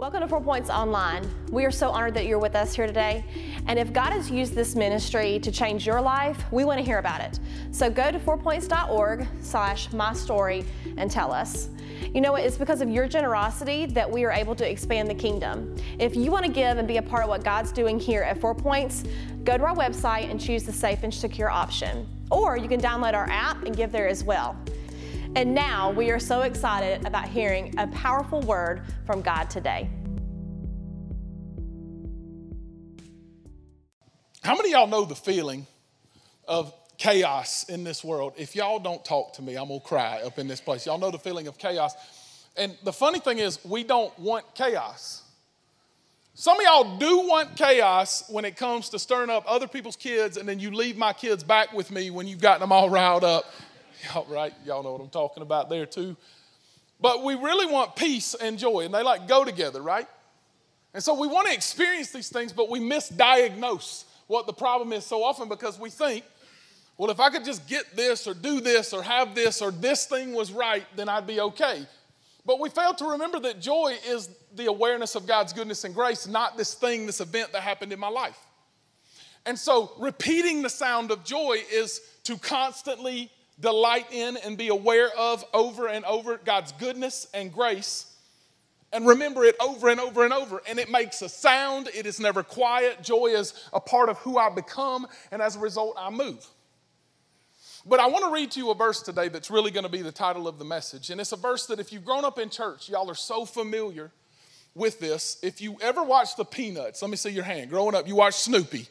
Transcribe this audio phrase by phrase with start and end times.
[0.00, 1.28] Welcome to Four Points Online.
[1.50, 3.22] We are so honored that you're with us here today.
[3.66, 6.96] And if God has used this ministry to change your life, we want to hear
[6.96, 7.38] about it.
[7.70, 10.64] So go to fourpoints.org slash my story
[10.96, 11.68] and tell us.
[12.14, 12.44] You know what?
[12.44, 15.76] It's because of your generosity that we are able to expand the kingdom.
[15.98, 18.40] If you want to give and be a part of what God's doing here at
[18.40, 19.04] Four Points,
[19.44, 22.08] go to our website and choose the safe and secure option.
[22.30, 24.56] Or you can download our app and give there as well.
[25.36, 29.88] And now we are so excited about hearing a powerful word from God today.
[34.42, 35.68] How many y'all know the feeling
[36.48, 38.32] of chaos in this world?
[38.36, 40.84] If y'all don't talk to me, I'm gonna cry up in this place.
[40.84, 41.94] Y'all know the feeling of chaos.
[42.56, 45.22] And the funny thing is, we don't want chaos.
[46.34, 50.36] Some of y'all do want chaos when it comes to stirring up other people's kids,
[50.38, 53.22] and then you leave my kids back with me when you've gotten them all riled
[53.22, 53.44] up
[54.04, 54.52] Y'all right?
[54.64, 56.16] Y'all know what I'm talking about there too.
[57.00, 60.06] But we really want peace and joy, and they like go together, right?
[60.92, 65.04] And so we want to experience these things, but we misdiagnose what the problem is
[65.04, 66.24] so often because we think,
[66.98, 70.06] well, if I could just get this or do this or have this or this
[70.06, 71.86] thing was right, then I'd be okay.
[72.44, 76.26] But we fail to remember that joy is the awareness of God's goodness and grace,
[76.26, 78.38] not this thing, this event that happened in my life.
[79.46, 83.30] And so repeating the sound of joy is to constantly
[83.60, 88.06] delight in and be aware of over and over God's goodness and grace
[88.92, 90.60] and remember it over and over and over.
[90.68, 93.02] And it makes a sound, it is never quiet.
[93.02, 96.44] Joy is a part of who I become, and as a result, I move.
[97.86, 100.02] But I want to read to you a verse today that's really going to be
[100.02, 101.10] the title of the message.
[101.10, 104.10] And it's a verse that if you've grown up in church, y'all are so familiar
[104.74, 105.38] with this.
[105.42, 107.70] If you ever watched the Peanuts, let me see your hand.
[107.70, 108.86] Growing up, you watched Snoopy.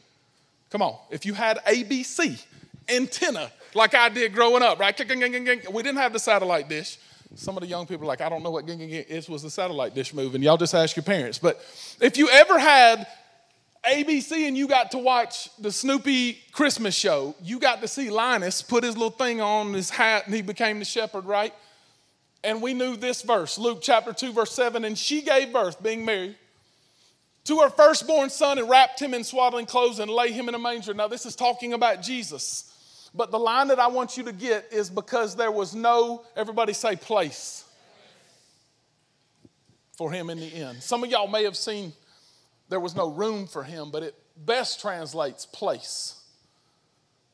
[0.70, 0.96] Come on.
[1.10, 2.42] If you had ABC,
[2.88, 4.98] antenna, like I did growing up, right?
[4.98, 6.98] We didn't have the satellite dish.
[7.36, 9.50] Some of the young people are like, I don't know what ging is, was the
[9.50, 10.42] satellite dish moving.
[10.42, 11.38] Y'all just ask your parents.
[11.38, 11.60] But
[12.00, 13.06] if you ever had
[13.84, 18.62] ABC and you got to watch the Snoopy Christmas show, you got to see Linus
[18.62, 21.54] put his little thing on his hat and he became the shepherd, right?
[22.42, 26.04] And we knew this verse, Luke chapter 2, verse 7, and she gave birth, being
[26.04, 26.36] Mary,
[27.44, 30.58] to her firstborn son and wrapped him in swaddling clothes and lay him in a
[30.58, 30.94] manger.
[30.94, 32.69] Now, this is talking about Jesus.
[33.14, 36.72] But the line that I want you to get is because there was no, everybody
[36.72, 37.64] say, place
[39.96, 40.82] for him in the end.
[40.82, 41.92] Some of y'all may have seen
[42.68, 46.20] there was no room for him, but it best translates place,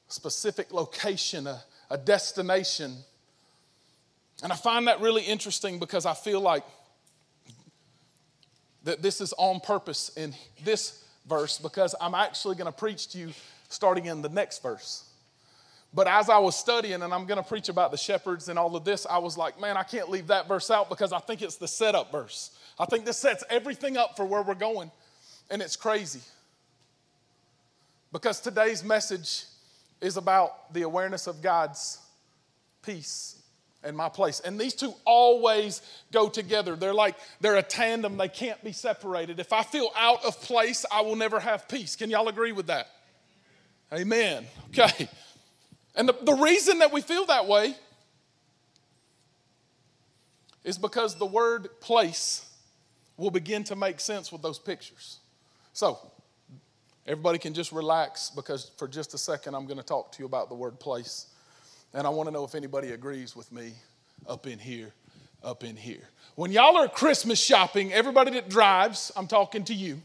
[0.09, 2.97] specific location, a, a destination.
[4.43, 6.65] And I find that really interesting because I feel like
[8.85, 10.35] that this is on purpose in
[10.65, 13.31] this verse because I'm actually going to preach to you
[13.69, 15.06] starting in the next verse.
[15.95, 18.77] But as I was studying, and I'm going to preach about the shepherds and all
[18.77, 21.41] of this, I was like, man, I can't leave that verse out because I think
[21.43, 22.51] it's the setup verse.
[22.79, 24.91] I think this sets everything up for where we're going,
[25.51, 26.21] and it's crazy.
[28.13, 29.45] Because today's message
[30.01, 31.99] is about the awareness of God's
[32.83, 33.41] peace
[33.83, 34.41] and my place.
[34.41, 35.81] And these two always
[36.13, 36.77] go together.
[36.77, 39.41] They're like, they're a tandem, they can't be separated.
[39.41, 41.97] If I feel out of place, I will never have peace.
[41.97, 42.89] Can y'all agree with that?
[43.93, 44.45] Amen.
[44.71, 45.09] Okay.
[45.97, 47.75] And the, the reason that we feel that way
[50.63, 52.45] is because the word place
[53.17, 55.19] will begin to make sense with those pictures.
[55.73, 55.99] So,
[57.07, 60.27] everybody can just relax because for just a second I'm going to talk to you
[60.27, 61.27] about the word place.
[61.95, 63.73] And I want to know if anybody agrees with me
[64.29, 64.93] up in here,
[65.43, 66.03] up in here.
[66.35, 70.03] When y'all are Christmas shopping, everybody that drives, I'm talking to you,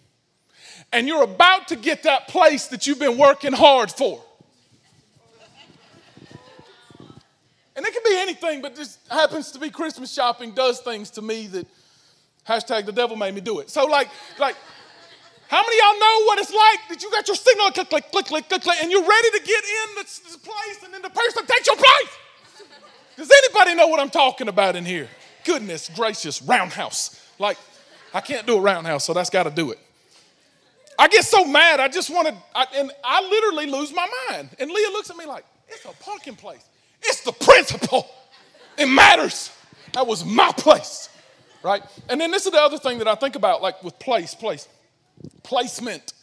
[0.94, 4.24] and you're about to get that place that you've been working hard for.
[7.82, 11.22] And it can be anything, but just happens to be Christmas shopping does things to
[11.24, 11.66] me that
[12.48, 13.72] hashtag the devil made me do it.
[13.72, 14.56] So like, like,
[15.48, 18.26] how many y'all know what it's like that you got your signal click, click, click,
[18.28, 21.10] click, click, click, and you're ready to get in this, this place, and then the
[21.10, 22.70] person takes your place?
[23.18, 25.10] Does anybody know what I'm talking about in here?
[25.44, 27.20] Goodness gracious, roundhouse.
[27.40, 27.58] Like,
[28.14, 29.80] I can't do a roundhouse, so that's got to do it.
[31.00, 32.36] I get so mad, I just want to,
[32.76, 34.50] and I literally lose my mind.
[34.60, 36.64] And Leah looks at me like, it's a parking place.
[37.04, 38.08] It's the principle.
[38.78, 39.52] It matters.
[39.94, 41.10] That was my place,
[41.64, 41.84] right?
[42.10, 44.68] And then this is the other thing that I think about, like with place, place,
[45.44, 46.14] placement.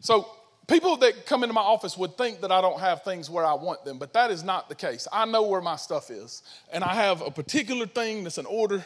[0.00, 0.28] So
[0.68, 3.54] people that come into my office would think that I don't have things where I
[3.54, 5.08] want them, but that is not the case.
[5.12, 8.84] I know where my stuff is, and I have a particular thing that's in order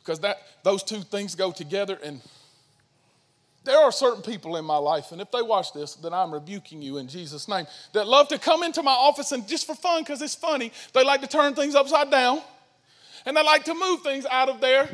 [0.00, 2.20] because that those two things go together and
[3.64, 6.82] there are certain people in my life, and if they watch this, then I'm rebuking
[6.82, 10.02] you in Jesus' name, that love to come into my office and just for fun,
[10.02, 12.42] because it's funny, they like to turn things upside down
[13.24, 14.88] and they like to move things out of there.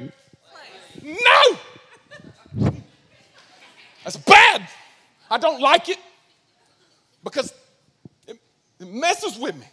[1.02, 1.58] No!
[4.04, 4.68] That's bad.
[5.30, 5.98] I don't like it
[7.22, 7.52] because
[8.26, 8.38] it,
[8.80, 9.66] it messes with me.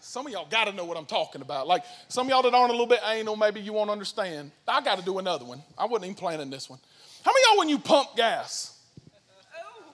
[0.00, 1.66] Some of y'all got to know what I'm talking about.
[1.66, 4.50] Like some of y'all that aren't a little bit anal, maybe you won't understand.
[4.68, 5.62] I got to do another one.
[5.78, 6.80] I wasn't even planning this one.
[7.24, 8.78] How many y'all, when you pump gas,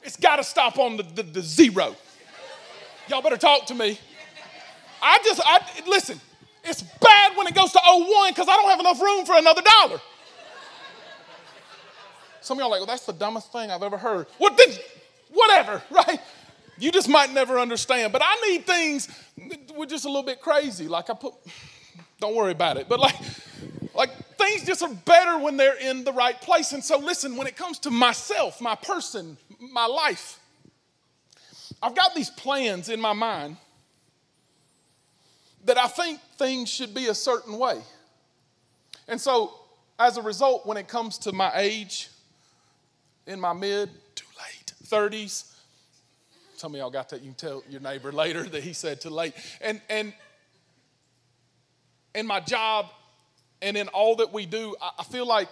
[0.03, 1.95] it's got to stop on the, the, the zero?
[3.09, 3.99] Y'all better talk to me.
[5.03, 6.21] I just, I listen.
[6.65, 9.63] It's bad when it goes to 01 because I don't have enough room for another
[9.63, 10.01] dollar.
[12.41, 14.27] Some of y'all are like, well, that's the dumbest thing I've ever heard.
[14.39, 14.77] What then?
[15.31, 16.21] Whatever, right?
[16.79, 18.13] You just might never understand.
[18.13, 19.09] But I need things
[19.75, 20.89] we're just a little bit crazy.
[20.89, 21.35] Like I put,
[22.21, 22.89] don't worry about it.
[22.89, 23.17] But like
[24.39, 26.73] things just are better when they're in the right place.
[26.73, 30.39] And so listen, when it comes to myself, my person, my life,
[31.83, 33.57] I've got these plans in my mind
[35.65, 37.81] that I think things should be a certain way.
[39.07, 39.53] And so,
[39.99, 42.09] as a result, when it comes to my age,
[43.27, 45.53] in my mid, too late, 30s,
[46.57, 47.21] some of y'all got that.
[47.21, 49.35] You can tell your neighbor later that he said too late.
[49.61, 50.13] And, and
[52.15, 52.87] and my job
[53.63, 55.49] and in all that we do, I feel like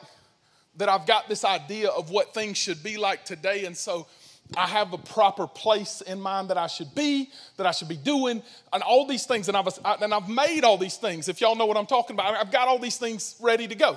[0.77, 3.65] that I've got this idea of what things should be like today.
[3.65, 4.07] And so,
[4.55, 7.97] I have a proper place in mind that I should be, that I should be
[7.97, 8.43] doing,
[8.73, 9.49] and all these things.
[9.49, 11.29] And I've, and I've made all these things.
[11.29, 13.97] If y'all know what I'm talking about, I've got all these things ready to go.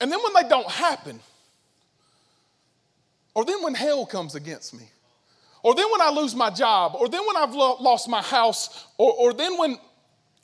[0.00, 1.20] And then when they don't happen,
[3.34, 4.88] or then when hell comes against me,
[5.62, 9.12] or then when I lose my job, or then when I've lost my house, or,
[9.12, 9.78] or then when,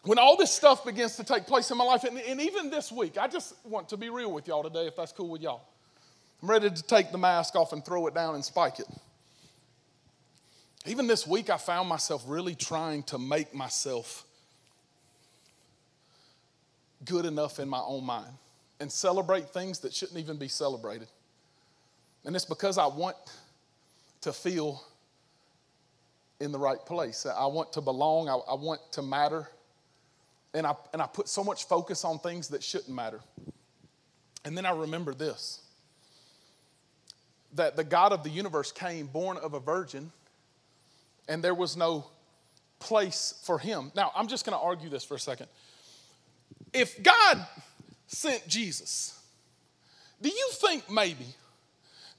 [0.04, 2.90] when all this stuff begins to take place in my life, and, and even this
[2.90, 5.62] week, I just want to be real with y'all today, if that's cool with y'all.
[6.42, 8.88] I'm ready to take the mask off and throw it down and spike it.
[10.86, 14.24] Even this week, I found myself really trying to make myself
[17.04, 18.32] good enough in my own mind
[18.80, 21.06] and celebrate things that shouldn't even be celebrated.
[22.24, 23.16] And it's because I want
[24.22, 24.82] to feel
[26.40, 27.24] in the right place.
[27.24, 29.48] I want to belong, I, I want to matter.
[30.54, 33.20] And I, and I put so much focus on things that shouldn't matter.
[34.44, 35.60] And then I remember this
[37.54, 40.10] that the God of the universe came born of a virgin,
[41.28, 42.06] and there was no
[42.78, 43.92] place for him.
[43.94, 45.48] Now, I'm just going to argue this for a second.
[46.72, 47.46] If God
[48.06, 49.20] sent Jesus,
[50.20, 51.26] do you think maybe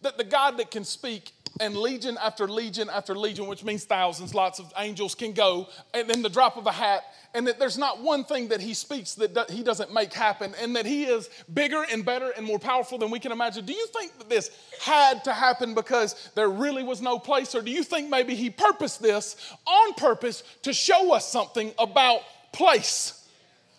[0.01, 4.33] that the God that can speak and legion after legion after legion, which means thousands,
[4.33, 7.03] lots of angels can go, and in the drop of a hat,
[7.33, 10.75] and that there's not one thing that he speaks that he doesn't make happen, and
[10.75, 13.65] that he is bigger and better and more powerful than we can imagine.
[13.65, 14.51] Do you think that this
[14.81, 18.49] had to happen because there really was no place, or do you think maybe he
[18.49, 19.35] purposed this
[19.65, 22.21] on purpose to show us something about
[22.51, 23.27] place?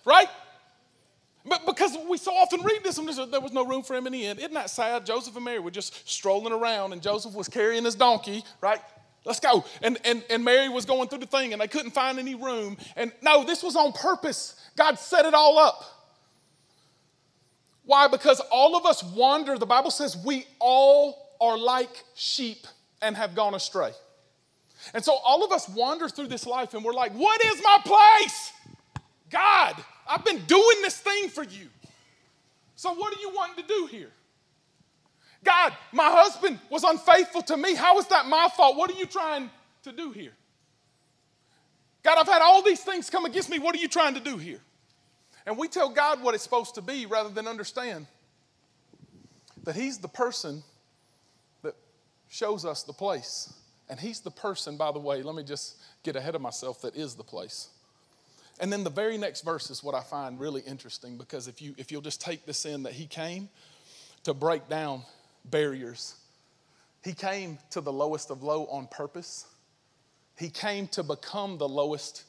[0.04, 0.28] Right?
[1.46, 4.14] But because we so often read this and there was no room for him in
[4.14, 4.38] the end.
[4.38, 5.04] Isn't that sad?
[5.04, 8.80] Joseph and Mary were just strolling around and Joseph was carrying his donkey, right?
[9.24, 9.64] Let's go.
[9.82, 12.78] And, and, and Mary was going through the thing and they couldn't find any room.
[12.96, 14.58] And no, this was on purpose.
[14.76, 15.82] God set it all up.
[17.84, 18.08] Why?
[18.08, 19.58] Because all of us wander.
[19.58, 22.66] The Bible says we all are like sheep
[23.02, 23.92] and have gone astray.
[24.94, 27.78] And so all of us wander through this life and we're like, what is my
[27.84, 28.52] place?
[29.30, 29.74] God.
[30.08, 31.68] I've been doing this thing for you.
[32.76, 34.10] So, what are you wanting to do here?
[35.44, 37.74] God, my husband was unfaithful to me.
[37.74, 38.76] How is that my fault?
[38.76, 39.50] What are you trying
[39.82, 40.32] to do here?
[42.02, 43.58] God, I've had all these things come against me.
[43.58, 44.60] What are you trying to do here?
[45.46, 48.06] And we tell God what it's supposed to be rather than understand
[49.64, 50.62] that He's the person
[51.62, 51.74] that
[52.28, 53.52] shows us the place.
[53.88, 56.96] And He's the person, by the way, let me just get ahead of myself, that
[56.96, 57.68] is the place.
[58.60, 61.74] And then the very next verse is what I find really interesting because if, you,
[61.76, 63.48] if you'll just take this in that he came
[64.22, 65.02] to break down
[65.44, 66.14] barriers,
[67.02, 69.46] he came to the lowest of low on purpose.
[70.38, 72.24] He came to become the lowest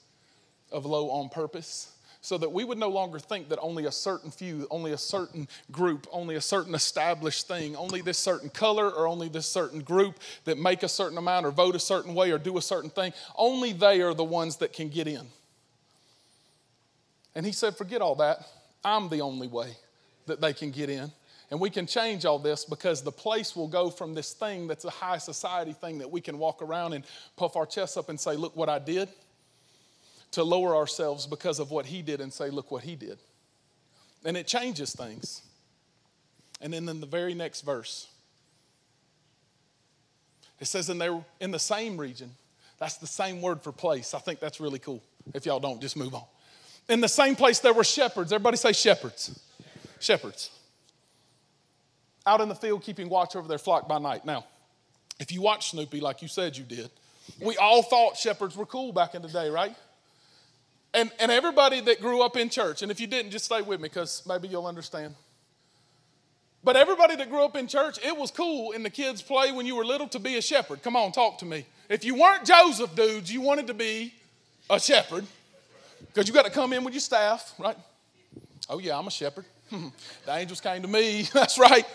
[0.71, 1.91] of low on purpose
[2.25, 5.47] so that we would no longer think that only a certain few, only a certain
[5.71, 10.19] group, only a certain established thing, only this certain color or only this certain group
[10.45, 13.13] that make a certain amount or vote a certain way or do a certain thing,
[13.35, 15.27] only they are the ones that can get in.
[17.35, 18.39] And he said, Forget all that.
[18.83, 19.75] I'm the only way
[20.27, 21.11] that they can get in.
[21.51, 24.85] And we can change all this because the place will go from this thing that's
[24.85, 27.03] a high society thing that we can walk around and
[27.35, 29.09] puff our chests up and say, Look what I did,
[30.31, 33.19] to lower ourselves because of what he did and say, Look what he did.
[34.23, 35.43] And it changes things.
[36.61, 38.07] And then in the very next verse,
[40.59, 42.31] it says, And they were in the same region.
[42.79, 44.13] That's the same word for place.
[44.13, 45.01] I think that's really cool.
[45.33, 46.23] If y'all don't, just move on.
[46.87, 48.31] In the same place, there were shepherds.
[48.31, 49.39] Everybody say shepherds.
[49.99, 50.51] Shepherds.
[52.25, 54.25] Out in the field, keeping watch over their flock by night.
[54.25, 54.45] Now,
[55.19, 56.89] if you watch Snoopy like you said you did,
[57.41, 59.75] we all thought shepherds were cool back in the day, right?
[60.93, 63.81] And, and everybody that grew up in church, and if you didn't, just stay with
[63.81, 65.15] me because maybe you'll understand.
[66.63, 69.65] But everybody that grew up in church, it was cool in the kids' play when
[69.65, 70.81] you were little to be a shepherd.
[70.81, 71.65] Come on, talk to me.
[71.89, 74.13] If you weren't Joseph dudes, you wanted to be
[74.69, 75.25] a shepherd
[76.15, 77.75] because you got to come in with your staff, right?
[78.69, 79.43] Oh, yeah, I'm a shepherd.
[79.69, 79.91] the
[80.29, 81.23] angels came to me.
[81.33, 81.85] That's right.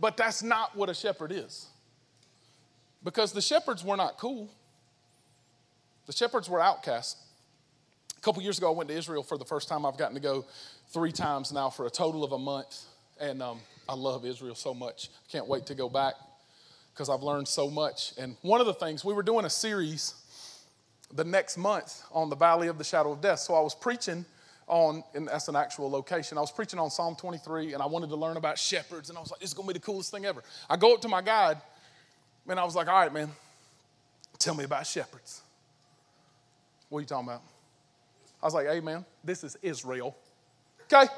[0.00, 1.66] But that's not what a shepherd is.
[3.04, 4.48] Because the shepherds were not cool.
[6.06, 7.22] The shepherds were outcasts.
[8.16, 9.84] A couple years ago, I went to Israel for the first time.
[9.84, 10.46] I've gotten to go
[10.88, 12.82] three times now for a total of a month.
[13.20, 15.10] And um, I love Israel so much.
[15.30, 16.14] Can't wait to go back
[16.94, 18.14] because I've learned so much.
[18.18, 20.14] And one of the things, we were doing a series
[21.12, 23.40] the next month on the Valley of the Shadow of Death.
[23.40, 24.24] So I was preaching
[24.66, 26.38] on, and that's an actual location.
[26.38, 29.20] I was preaching on Psalm 23, and I wanted to learn about shepherds, and I
[29.20, 30.42] was like, this is to be the coolest thing ever.
[30.68, 31.58] I go up to my guide,
[32.48, 33.30] and I was like, all right, man,
[34.38, 35.42] tell me about shepherds.
[36.88, 37.42] What are you talking about?
[38.42, 40.16] I was like, hey, man, this is Israel.
[40.84, 41.10] Okay?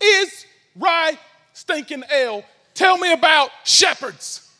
[0.00, 0.46] Is
[0.76, 1.18] right
[1.52, 2.42] stinking L.
[2.74, 4.50] Tell me about shepherds.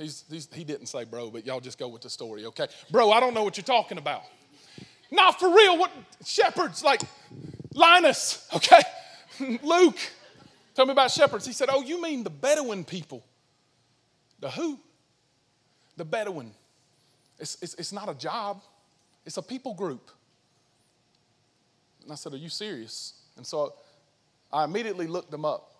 [0.00, 2.68] He's, he's, he didn't say bro, but y'all just go with the story, okay?
[2.90, 4.22] Bro, I don't know what you're talking about.
[5.10, 5.76] Not for real.
[5.76, 5.90] What
[6.24, 7.02] shepherds like
[7.74, 8.80] Linus, okay?
[9.62, 9.98] Luke,
[10.74, 11.46] tell me about shepherds.
[11.46, 13.22] He said, Oh, you mean the Bedouin people?
[14.40, 14.78] The who?
[15.98, 16.52] The Bedouin.
[17.38, 18.62] It's, it's, it's not a job,
[19.26, 20.10] it's a people group.
[22.02, 23.14] And I said, Are you serious?
[23.36, 23.74] And so
[24.50, 25.74] I immediately looked them up.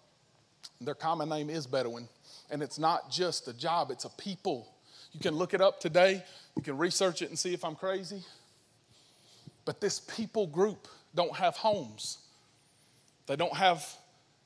[0.79, 2.07] Their common name is Bedouin.
[2.51, 4.73] And it's not just a job, it's a people.
[5.13, 6.23] You can look it up today,
[6.57, 8.23] you can research it and see if I'm crazy.
[9.65, 12.19] But this people group don't have homes.
[13.27, 13.87] They don't have,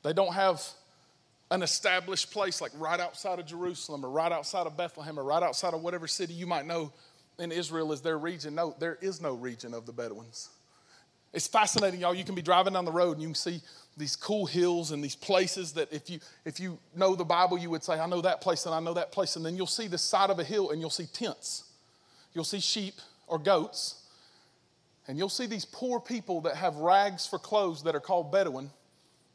[0.02, 0.62] they don't have
[1.50, 5.42] an established place like right outside of Jerusalem or right outside of Bethlehem or right
[5.42, 6.92] outside of whatever city you might know
[7.38, 8.54] in Israel is their region.
[8.54, 10.48] No, there is no region of the Bedouins.
[11.34, 12.14] It's fascinating, y'all.
[12.14, 13.60] You can be driving down the road and you can see
[13.96, 17.70] these cool hills and these places that if you if you know the Bible, you
[17.70, 19.34] would say, I know that place and I know that place.
[19.34, 21.64] And then you'll see the side of a hill and you'll see tents.
[22.32, 22.94] You'll see sheep
[23.26, 24.04] or goats
[25.08, 28.70] and you'll see these poor people that have rags for clothes that are called Bedouin,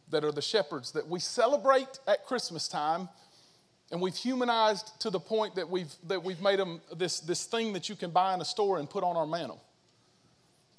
[0.09, 3.09] that are the shepherds, that we celebrate at Christmas time.
[3.91, 7.73] And we've humanized to the point that we've, that we've made them this, this thing
[7.73, 9.61] that you can buy in a store and put on our mantle.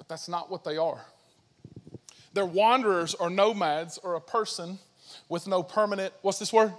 [0.01, 1.05] But that's not what they are.
[2.33, 4.79] They're wanderers or nomads or a person
[5.29, 6.73] with no permanent, what's this word?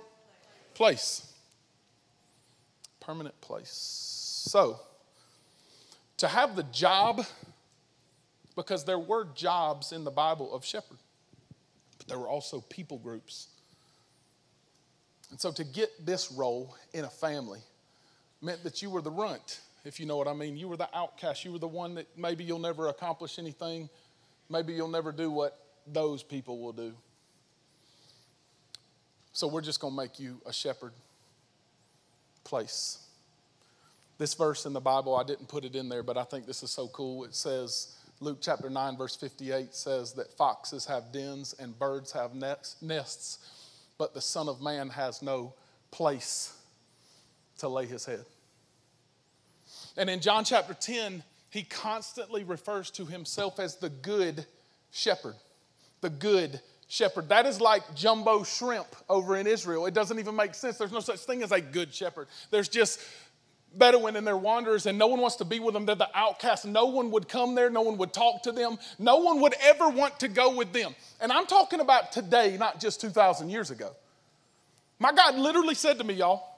[0.74, 1.32] Place.
[3.00, 3.70] Permanent place.
[3.70, 4.80] So,
[6.18, 7.24] to have the job
[8.56, 10.98] because there were jobs in the Bible of shepherd,
[12.00, 13.50] but there were also people groups.
[15.30, 17.60] And so to get this role in a family
[18.42, 20.58] meant that you were the runt, if you know what I mean.
[20.58, 21.44] You were the outcast.
[21.44, 23.90] You were the one that maybe you'll never accomplish anything.
[24.50, 25.58] Maybe you'll never do what
[25.88, 26.94] those people will do.
[29.34, 30.92] So we're just going to make you a shepherd
[32.44, 33.00] place.
[34.18, 36.64] This verse in the Bible, I didn't put it in there, but I think this
[36.64, 37.24] is so cool.
[37.24, 42.36] It says, Luke chapter 9, verse 58 says that foxes have dens and birds have
[42.36, 43.40] nests,
[43.98, 45.54] but the Son of Man has no
[45.90, 46.56] place
[47.60, 48.26] to lay his head.
[49.98, 54.46] And in John chapter 10, he constantly refers to himself as the good
[54.92, 55.36] shepherd.
[56.02, 57.30] The good shepherd.
[57.30, 59.86] That is like jumbo shrimp over in Israel.
[59.86, 60.78] It doesn't even make sense.
[60.78, 62.28] There's no such thing as a good shepherd.
[62.52, 63.00] There's just
[63.74, 65.86] Bedouin and their wanderers, and no one wants to be with them.
[65.86, 66.66] They're the outcasts.
[66.66, 67.70] No one would come there.
[67.70, 68.78] No one would talk to them.
[69.00, 70.94] No one would ever want to go with them.
[71.22, 73.92] And I'm talking about today, not just 2,000 years ago.
[75.00, 76.51] My God literally said to me, y'all,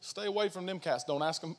[0.00, 1.04] stay away from them cats.
[1.04, 1.56] Don't ask them,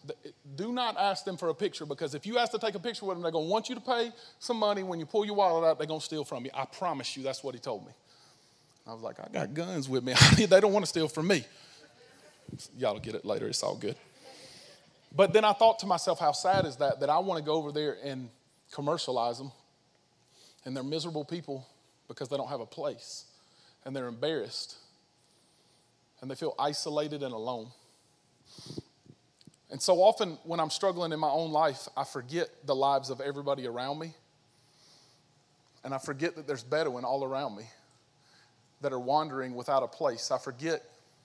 [0.56, 3.06] do not ask them for a picture because if you ask to take a picture
[3.06, 4.84] with them, they're going to want you to pay some money.
[4.84, 6.52] When you pull your wallet out, they're going to steal from you.
[6.54, 7.92] I promise you, that's what he told me.
[8.88, 10.14] I was like, I got guns with me.
[10.38, 11.46] they don't want to steal from me.
[12.78, 13.48] Y'all will get it later.
[13.48, 13.96] It's all good.
[15.16, 17.00] But then I thought to myself, how sad is that?
[17.00, 18.30] That I want to go over there and
[18.72, 19.52] commercialize them.
[20.66, 21.68] And they're miserable people
[22.08, 23.26] because they don't have a place.
[23.86, 24.78] And they're embarrassed.
[26.22, 27.68] And they feel isolated and alone.
[29.70, 33.22] And so often when I'm struggling in my own life, I forget the lives of
[33.22, 34.14] everybody around me.
[35.84, 37.64] And I forget that there's Bedouin all around me
[38.82, 40.30] that are wandering without a place.
[40.30, 40.84] I forget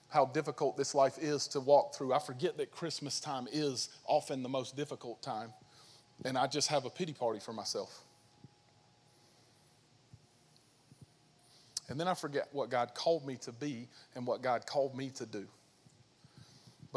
[0.09, 2.13] how difficult this life is to walk through.
[2.13, 5.53] I forget that Christmas time is often the most difficult time,
[6.23, 8.01] and I just have a pity party for myself.
[11.89, 15.09] And then I forget what God called me to be and what God called me
[15.11, 15.45] to do.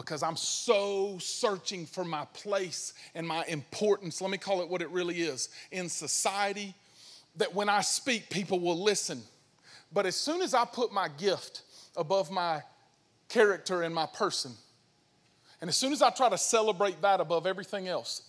[0.01, 4.81] Because I'm so searching for my place and my importance, let me call it what
[4.81, 6.75] it really is, in society,
[7.37, 9.23] that when I speak, people will listen.
[9.93, 11.63] But as soon as I put my gift
[11.97, 12.63] above my
[13.29, 14.53] character and my person,
[15.61, 18.23] and as soon as I try to celebrate that above everything else,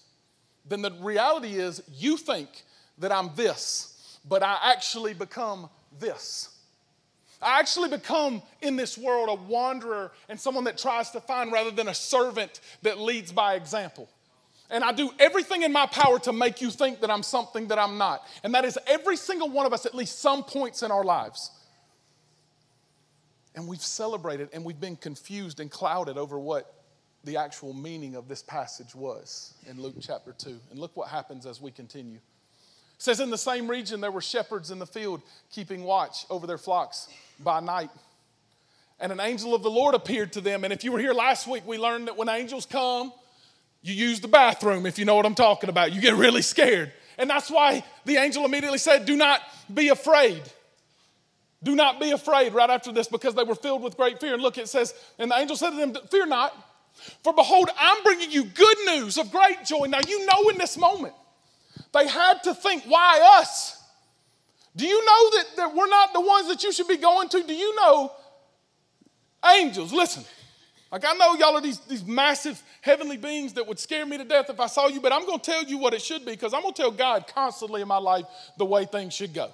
[0.67, 2.49] then the reality is you think
[2.97, 6.49] that I'm this, but I actually become this.
[7.41, 11.71] I actually become in this world a wanderer and someone that tries to find rather
[11.71, 14.07] than a servant that leads by example.
[14.69, 17.77] And I do everything in my power to make you think that I'm something that
[17.77, 18.25] I'm not.
[18.43, 21.51] And that is every single one of us at least some points in our lives.
[23.53, 26.73] And we've celebrated and we've been confused and clouded over what
[27.25, 30.57] the actual meaning of this passage was in Luke chapter 2.
[30.69, 32.19] And look what happens as we continue.
[33.01, 36.45] It says, In the same region, there were shepherds in the field keeping watch over
[36.45, 37.89] their flocks by night.
[38.99, 40.63] And an angel of the Lord appeared to them.
[40.63, 43.11] And if you were here last week, we learned that when angels come,
[43.81, 45.93] you use the bathroom, if you know what I'm talking about.
[45.93, 46.93] You get really scared.
[47.17, 49.41] And that's why the angel immediately said, Do not
[49.73, 50.43] be afraid.
[51.63, 54.35] Do not be afraid right after this because they were filled with great fear.
[54.35, 56.53] And look, it says, And the angel said to them, Fear not.
[57.23, 59.87] For behold, I'm bringing you good news of great joy.
[59.87, 61.15] Now, you know in this moment,
[61.93, 63.77] they had to think, why us?
[64.75, 67.43] Do you know that, that we're not the ones that you should be going to?
[67.43, 68.11] Do you know
[69.57, 69.91] angels?
[69.91, 70.23] Listen,
[70.91, 74.23] like I know y'all are these, these massive heavenly beings that would scare me to
[74.23, 76.31] death if I saw you, but I'm going to tell you what it should be
[76.31, 78.25] because I'm going to tell God constantly in my life
[78.57, 79.51] the way things should go.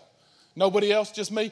[0.56, 1.52] Nobody else, just me.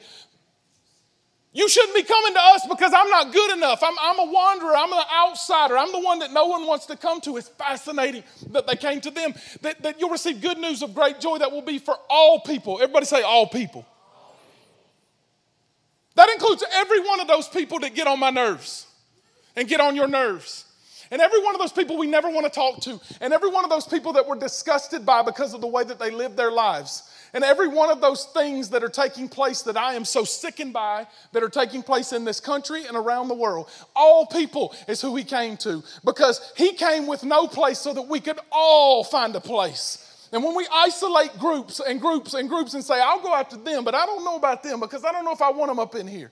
[1.56, 3.82] You shouldn't be coming to us because I'm not good enough.
[3.82, 4.76] I'm, I'm a wanderer.
[4.76, 5.78] I'm an outsider.
[5.78, 7.38] I'm the one that no one wants to come to.
[7.38, 9.32] It's fascinating that they came to them.
[9.62, 12.74] That, that you'll receive good news of great joy that will be for all people.
[12.82, 13.86] Everybody say, all people.
[16.16, 18.86] That includes every one of those people that get on my nerves
[19.56, 20.66] and get on your nerves.
[21.10, 23.00] And every one of those people we never want to talk to.
[23.22, 25.98] And every one of those people that we're disgusted by because of the way that
[25.98, 27.02] they live their lives.
[27.32, 30.72] And every one of those things that are taking place that I am so sickened
[30.72, 35.00] by, that are taking place in this country and around the world, all people is
[35.00, 39.04] who he came to because he came with no place so that we could all
[39.04, 40.28] find a place.
[40.32, 43.84] And when we isolate groups and groups and groups and say, I'll go after them,
[43.84, 45.94] but I don't know about them because I don't know if I want them up
[45.94, 46.30] in here,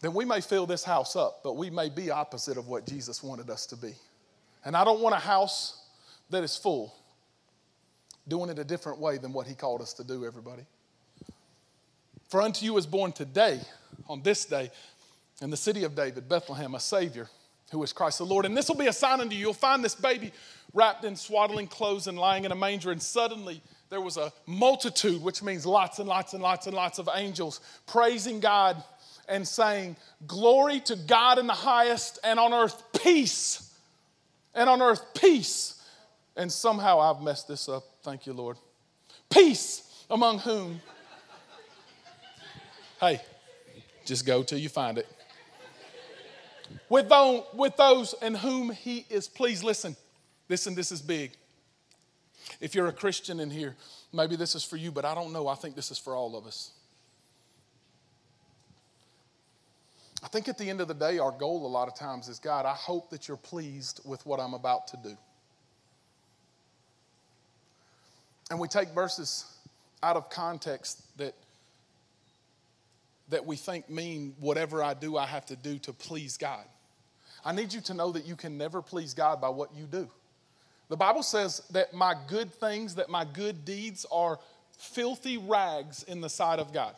[0.00, 3.22] then we may fill this house up, but we may be opposite of what Jesus
[3.22, 3.92] wanted us to be.
[4.64, 5.84] And I don't want a house
[6.30, 6.94] that is full
[8.28, 10.62] doing it a different way than what he called us to do, everybody.
[12.28, 13.60] For unto you is born today,
[14.08, 14.70] on this day,
[15.42, 17.28] in the city of David, Bethlehem, a Savior
[17.72, 18.44] who is Christ the Lord.
[18.44, 19.40] And this will be a sign unto you.
[19.40, 20.32] You'll find this baby
[20.74, 22.90] wrapped in swaddling clothes and lying in a manger.
[22.90, 26.98] And suddenly there was a multitude, which means lots and lots and lots and lots
[26.98, 28.82] of angels, praising God
[29.28, 33.72] and saying, Glory to God in the highest, and on earth peace.
[34.54, 35.79] And on earth peace.
[36.36, 37.84] And somehow I've messed this up.
[38.02, 38.56] Thank you, Lord.
[39.28, 40.80] Peace among whom?
[43.00, 43.20] hey,
[44.04, 45.08] just go till you find it.
[46.88, 49.64] With those, with those in whom he is pleased.
[49.64, 49.96] Listen,
[50.48, 51.32] listen, this is big.
[52.60, 53.76] If you're a Christian in here,
[54.12, 55.48] maybe this is for you, but I don't know.
[55.48, 56.72] I think this is for all of us.
[60.22, 62.38] I think at the end of the day, our goal a lot of times is
[62.38, 65.16] God, I hope that you're pleased with what I'm about to do.
[68.50, 69.44] And we take verses
[70.02, 71.34] out of context that,
[73.28, 76.64] that we think mean whatever I do, I have to do to please God.
[77.44, 80.08] I need you to know that you can never please God by what you do.
[80.88, 84.40] The Bible says that my good things, that my good deeds are
[84.76, 86.94] filthy rags in the sight of God.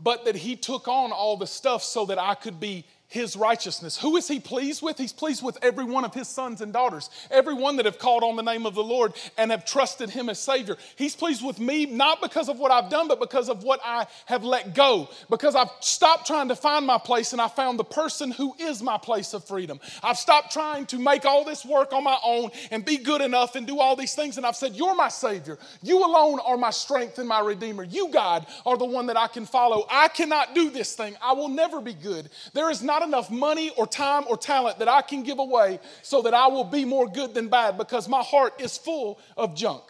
[0.00, 3.98] But that He took on all the stuff so that I could be his righteousness.
[3.98, 4.96] Who is he pleased with?
[4.96, 8.22] He's pleased with every one of his sons and daughters, every one that have called
[8.22, 10.76] on the name of the Lord and have trusted him as Savior.
[10.96, 14.06] He's pleased with me not because of what I've done, but because of what I
[14.26, 17.84] have let go, because I've stopped trying to find my place and I found the
[17.84, 19.80] person who is my place of freedom.
[20.02, 23.56] I've stopped trying to make all this work on my own and be good enough
[23.56, 24.36] and do all these things.
[24.36, 25.58] And I've said, You're my Savior.
[25.82, 27.82] You alone are my strength and my Redeemer.
[27.82, 29.84] You, God, are the one that I can follow.
[29.90, 31.16] I cannot do this thing.
[31.20, 32.30] I will never be good.
[32.52, 35.80] There is not not enough money or time or talent that I can give away
[36.02, 39.54] so that I will be more good than bad because my heart is full of
[39.54, 39.82] junk.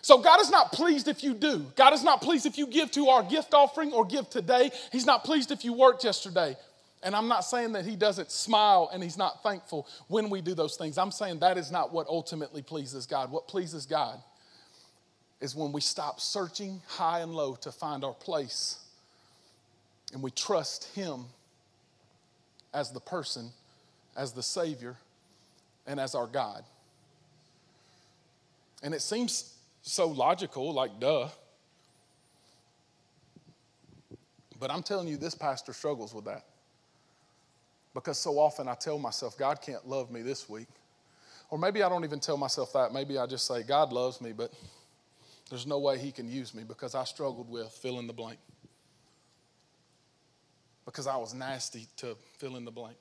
[0.00, 1.66] So, God is not pleased if you do.
[1.76, 4.70] God is not pleased if you give to our gift offering or give today.
[4.90, 6.56] He's not pleased if you worked yesterday.
[7.02, 10.54] And I'm not saying that He doesn't smile and He's not thankful when we do
[10.54, 10.98] those things.
[10.98, 13.30] I'm saying that is not what ultimately pleases God.
[13.30, 14.20] What pleases God
[15.40, 18.78] is when we stop searching high and low to find our place
[20.12, 21.26] and we trust Him
[22.72, 23.50] as the person,
[24.16, 24.96] as the Savior,
[25.86, 26.64] and as our God.
[28.82, 31.28] And it seems so logical, like duh.
[34.60, 36.44] But I'm telling you, this pastor struggles with that.
[37.94, 40.68] Because so often I tell myself, God can't love me this week.
[41.50, 42.92] Or maybe I don't even tell myself that.
[42.92, 44.52] Maybe I just say, God loves me, but
[45.48, 48.38] there's no way He can use me because I struggled with fill in the blank.
[50.88, 52.96] Because I was nasty to fill in the blank.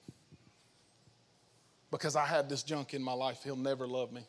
[1.90, 4.24] Because I had this junk in my life, He'll never love me.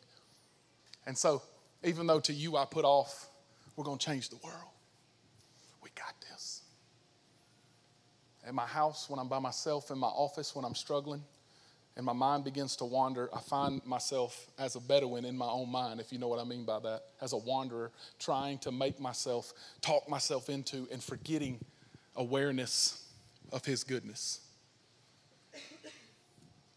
[1.05, 1.41] And so,
[1.83, 3.27] even though to you I put off,
[3.75, 4.71] we're going to change the world.
[5.83, 6.61] We got this.
[8.47, 11.21] At my house, when I'm by myself, in my office, when I'm struggling,
[11.97, 15.69] and my mind begins to wander, I find myself as a Bedouin in my own
[15.69, 19.01] mind, if you know what I mean by that, as a wanderer, trying to make
[19.01, 21.59] myself, talk myself into, and forgetting
[22.15, 23.03] awareness
[23.51, 24.41] of His goodness.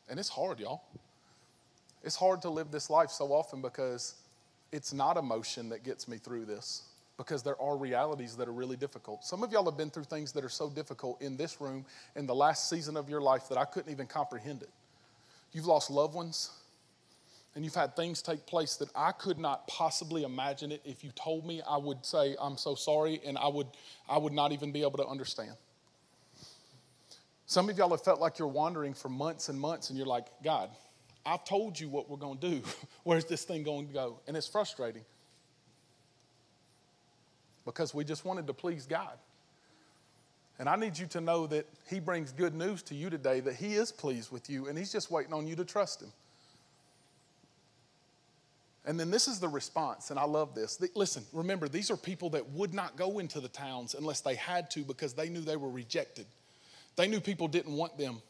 [0.09, 0.83] And it's hard, y'all.
[2.03, 4.15] It's hard to live this life so often because
[4.73, 6.83] it's not emotion that gets me through this
[7.17, 9.25] because there are realities that are really difficult.
[9.25, 11.85] Some of y'all have been through things that are so difficult in this room
[12.17, 14.71] in the last season of your life that I couldn't even comprehend it.
[15.53, 16.51] You've lost loved ones,
[17.55, 20.81] and you've had things take place that I could not possibly imagine it.
[20.85, 23.69] If you told me, I would say, I'm so sorry, and I would,
[24.09, 25.53] I would not even be able to understand.
[27.53, 30.25] Some of y'all have felt like you're wandering for months and months, and you're like,
[30.43, 30.71] God,
[31.27, 32.63] I've told you what we're going to do.
[33.05, 34.21] Where's this thing going to go?
[34.27, 35.03] And it's frustrating
[37.67, 39.19] because we just wanted to please God.
[40.59, 43.57] And I need you to know that He brings good news to you today that
[43.57, 46.13] He is pleased with you and He's just waiting on you to trust Him.
[48.87, 50.83] And then this is the response, and I love this.
[50.95, 54.71] Listen, remember, these are people that would not go into the towns unless they had
[54.71, 56.25] to because they knew they were rejected.
[56.97, 58.21] They knew people didn't want them.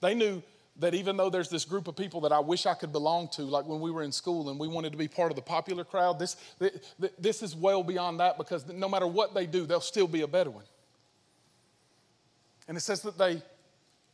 [0.00, 0.42] They knew
[0.78, 3.42] that even though there's this group of people that I wish I could belong to,
[3.42, 5.84] like when we were in school and we wanted to be part of the popular
[5.84, 6.36] crowd, this,
[7.18, 10.26] this is well beyond that because no matter what they do, they'll still be a
[10.26, 10.64] Bedouin.
[12.68, 13.40] And it says that they,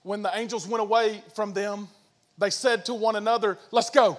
[0.03, 1.89] when the angels went away from them,
[2.39, 4.19] they said to one another, Let's go.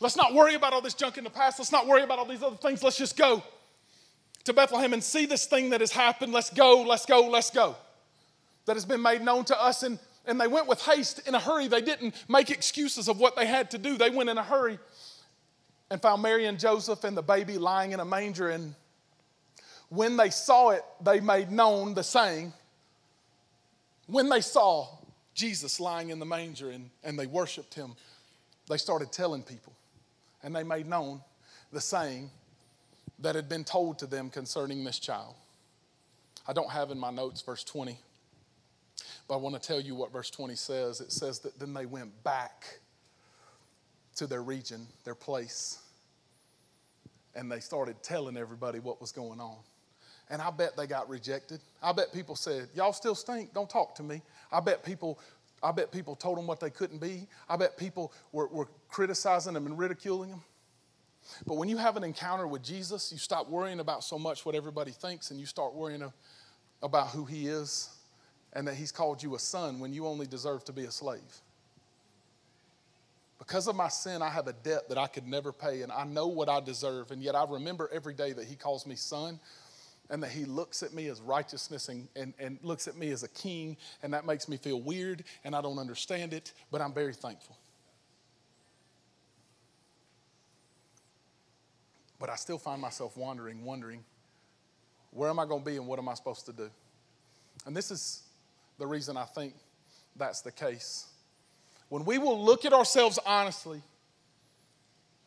[0.00, 1.58] Let's not worry about all this junk in the past.
[1.58, 2.82] Let's not worry about all these other things.
[2.82, 3.42] Let's just go
[4.44, 6.32] to Bethlehem and see this thing that has happened.
[6.32, 7.76] Let's go, let's go, let's go.
[8.68, 9.82] That has been made known to us.
[9.82, 11.68] And, and they went with haste in a hurry.
[11.68, 13.96] They didn't make excuses of what they had to do.
[13.96, 14.78] They went in a hurry
[15.90, 18.50] and found Mary and Joseph and the baby lying in a manger.
[18.50, 18.74] And
[19.88, 22.52] when they saw it, they made known the saying
[24.08, 24.88] when they saw
[25.34, 27.94] Jesus lying in the manger and, and they worshiped him,
[28.68, 29.72] they started telling people.
[30.42, 31.20] And they made known
[31.72, 32.30] the saying
[33.20, 35.34] that had been told to them concerning this child.
[36.46, 37.98] I don't have in my notes verse 20,
[39.28, 41.00] but I want to tell you what verse 20 says.
[41.02, 42.64] It says that then they went back
[44.16, 45.78] to their region, their place,
[47.34, 49.58] and they started telling everybody what was going on.
[50.30, 51.60] And I bet they got rejected.
[51.82, 54.22] I bet people said, Y'all still stink, don't talk to me.
[54.50, 55.20] I bet people,
[55.62, 57.26] I bet people told them what they couldn't be.
[57.48, 60.42] I bet people were, were criticizing them and ridiculing them.
[61.46, 64.54] But when you have an encounter with Jesus, you stop worrying about so much what
[64.54, 66.02] everybody thinks and you start worrying
[66.82, 67.90] about who He is
[68.52, 71.20] and that He's called you a son when you only deserve to be a slave.
[73.38, 76.04] Because of my sin, I have a debt that I could never pay, and I
[76.04, 79.38] know what I deserve, and yet I remember every day that He calls me son
[80.10, 83.22] and that he looks at me as righteousness and, and, and looks at me as
[83.22, 86.94] a king, and that makes me feel weird and I don't understand it, but I'm
[86.94, 87.56] very thankful.
[92.18, 94.02] But I still find myself wandering, wondering,
[95.10, 96.70] where am I going to be and what am I supposed to do?
[97.66, 98.22] And this is
[98.78, 99.54] the reason I think
[100.16, 101.06] that's the case.
[101.88, 103.82] When we will look at ourselves honestly,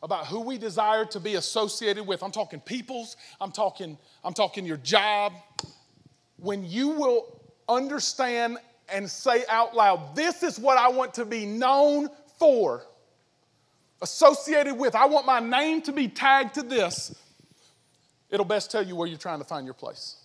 [0.02, 2.22] about who we desire to be associated with.
[2.22, 5.32] I'm talking peoples, I'm talking, I'm talking your job.
[6.38, 11.46] When you will understand and say out loud, this is what I want to be
[11.46, 12.84] known for,
[14.00, 17.14] associated with, I want my name to be tagged to this,
[18.28, 20.16] it'll best tell you where you're trying to find your place.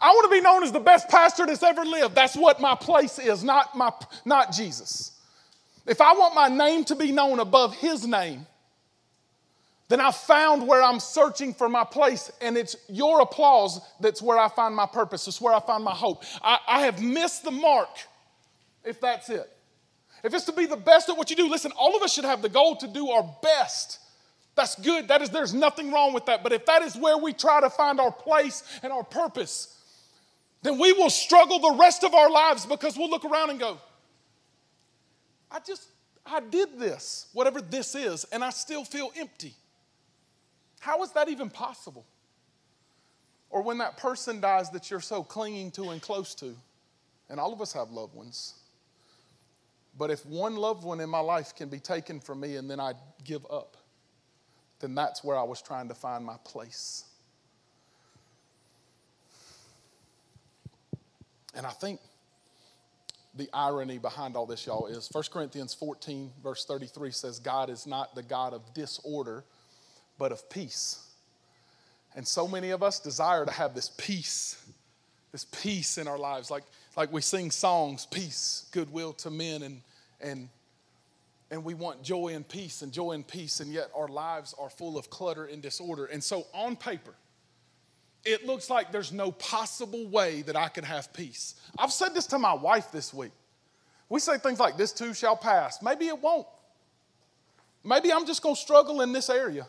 [0.00, 2.14] I want to be known as the best pastor that's ever lived.
[2.14, 3.92] That's what my place is, not, my,
[4.24, 5.12] not Jesus.
[5.86, 8.46] If I want my name to be known above his name,
[9.88, 14.38] then I've found where I'm searching for my place, and it's your applause that's where
[14.38, 15.28] I find my purpose.
[15.28, 16.24] It's where I find my hope.
[16.42, 17.90] I, I have missed the mark
[18.84, 19.50] if that's it.
[20.24, 22.24] If it's to be the best at what you do, listen, all of us should
[22.24, 23.98] have the goal to do our best
[24.54, 25.08] That's good.
[25.08, 26.42] That is, there's nothing wrong with that.
[26.42, 29.78] But if that is where we try to find our place and our purpose,
[30.62, 33.78] then we will struggle the rest of our lives because we'll look around and go,
[35.50, 35.88] I just,
[36.24, 39.54] I did this, whatever this is, and I still feel empty.
[40.80, 42.06] How is that even possible?
[43.50, 46.56] Or when that person dies that you're so clinging to and close to,
[47.28, 48.54] and all of us have loved ones.
[49.98, 52.80] But if one loved one in my life can be taken from me and then
[52.80, 52.94] I
[53.24, 53.76] give up,
[54.80, 57.04] then that's where I was trying to find my place.
[61.54, 62.00] And I think
[63.34, 67.86] the irony behind all this, y'all, is 1 Corinthians 14, verse 33 says, God is
[67.86, 69.44] not the God of disorder,
[70.18, 71.06] but of peace.
[72.14, 74.62] And so many of us desire to have this peace,
[75.32, 76.50] this peace in our lives.
[76.50, 76.64] Like,
[76.96, 79.80] like we sing songs, peace, goodwill to men, and,
[80.20, 80.48] and,
[81.50, 84.68] and we want joy and peace and joy and peace, and yet our lives are
[84.68, 86.04] full of clutter and disorder.
[86.04, 87.14] And so on paper,
[88.24, 91.56] it looks like there's no possible way that I could have peace.
[91.78, 93.32] I've said this to my wife this week.
[94.08, 95.82] We say things like, This too shall pass.
[95.82, 96.46] Maybe it won't.
[97.84, 99.66] Maybe I'm just going to struggle in this area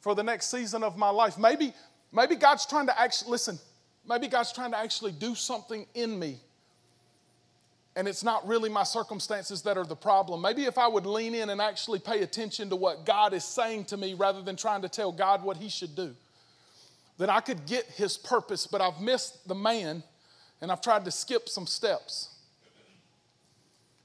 [0.00, 1.38] for the next season of my life.
[1.38, 1.72] Maybe,
[2.12, 3.58] maybe God's trying to actually, listen,
[4.06, 6.40] maybe God's trying to actually do something in me.
[7.96, 10.42] And it's not really my circumstances that are the problem.
[10.42, 13.86] Maybe if I would lean in and actually pay attention to what God is saying
[13.86, 16.14] to me rather than trying to tell God what He should do
[17.18, 20.02] that I could get his purpose, but I've missed the man
[20.60, 22.28] and I've tried to skip some steps.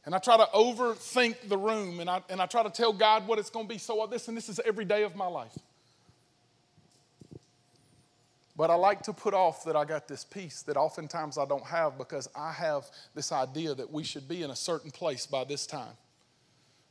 [0.05, 3.27] And I try to overthink the room and I, and I try to tell God
[3.27, 3.77] what it's going to be.
[3.77, 5.57] So, uh, this and this is every day of my life.
[8.55, 11.65] But I like to put off that I got this peace that oftentimes I don't
[11.65, 15.43] have because I have this idea that we should be in a certain place by
[15.43, 15.93] this time.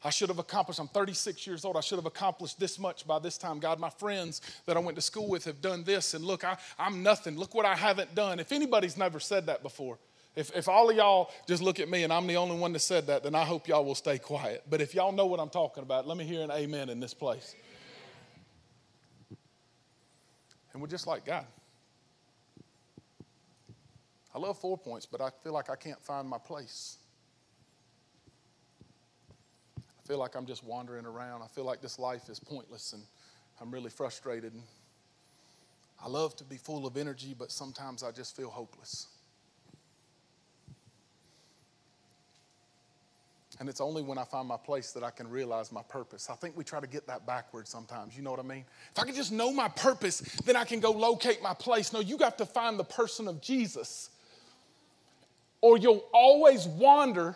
[0.05, 3.19] I should have accomplished, I'm 36 years old, I should have accomplished this much by
[3.19, 3.59] this time.
[3.59, 6.57] God, my friends that I went to school with have done this, and look, I,
[6.79, 7.37] I'm nothing.
[7.37, 8.39] Look what I haven't done.
[8.39, 9.99] If anybody's never said that before,
[10.37, 12.81] if, if all of y'all just look at me and I'm the only one that
[12.81, 14.65] said that, then I hope y'all will stay quiet.
[14.69, 17.15] But if y'all know what I'm talking about, let me hear an amen in this
[17.15, 17.55] place.
[20.73, 21.47] And we're just like God.
[24.35, 26.99] I love Four Points, but I feel like I can't find my place
[30.07, 31.43] feel like I'm just wandering around.
[31.43, 33.03] I feel like this life is pointless and
[33.61, 34.53] I'm really frustrated.
[36.03, 39.09] I love to be full of energy, but sometimes I just feel hopeless.
[43.59, 46.29] And it's only when I find my place that I can realize my purpose.
[46.31, 48.15] I think we try to get that backwards sometimes.
[48.15, 48.65] You know what I mean?
[48.93, 51.93] If I can just know my purpose, then I can go locate my place.
[51.93, 54.11] No, you got to find the person of Jesus.
[55.63, 57.35] Or you'll always wander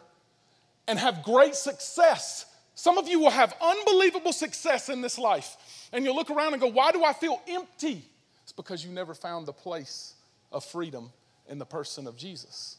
[0.87, 2.45] and have great success
[2.81, 5.59] some of you will have unbelievable success in this life,
[5.93, 8.03] and you'll look around and go, Why do I feel empty?
[8.43, 10.15] It's because you never found the place
[10.51, 11.13] of freedom
[11.47, 12.79] in the person of Jesus.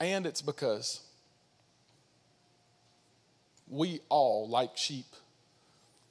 [0.00, 1.00] And it's because
[3.66, 5.06] we all, like sheep,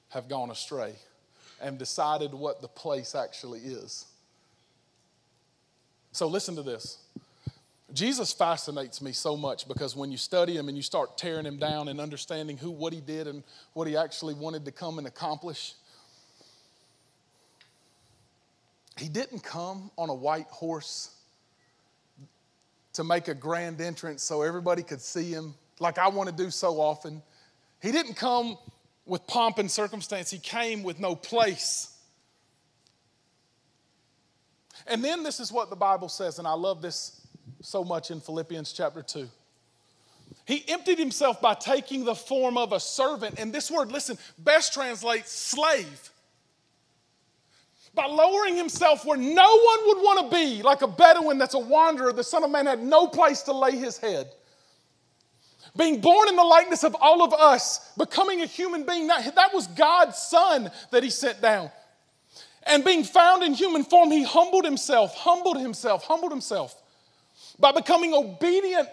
[0.10, 0.96] have gone astray
[1.62, 4.08] and decided what the place actually is.
[6.12, 6.98] So, listen to this.
[7.94, 11.58] Jesus fascinates me so much because when you study him and you start tearing him
[11.58, 15.08] down and understanding who, what he did, and what he actually wanted to come and
[15.08, 15.74] accomplish,
[18.98, 21.12] he didn't come on a white horse
[22.94, 26.50] to make a grand entrance so everybody could see him, like I want to do
[26.50, 27.22] so often.
[27.82, 28.58] He didn't come
[29.06, 31.94] with pomp and circumstance, he came with no place.
[34.86, 37.22] And then this is what the Bible says, and I love this
[37.62, 39.28] so much in Philippians chapter 2.
[40.46, 43.36] He emptied himself by taking the form of a servant.
[43.38, 46.12] And this word, listen, best translates slave.
[47.94, 51.60] By lowering himself where no one would want to be, like a Bedouin that's a
[51.60, 54.30] wanderer, the Son of Man had no place to lay his head.
[55.76, 59.54] Being born in the likeness of all of us, becoming a human being, that, that
[59.54, 61.72] was God's Son that he sent down.
[62.64, 66.76] And being found in human form, he humbled himself, humbled himself, humbled himself
[67.60, 68.88] by becoming obedient.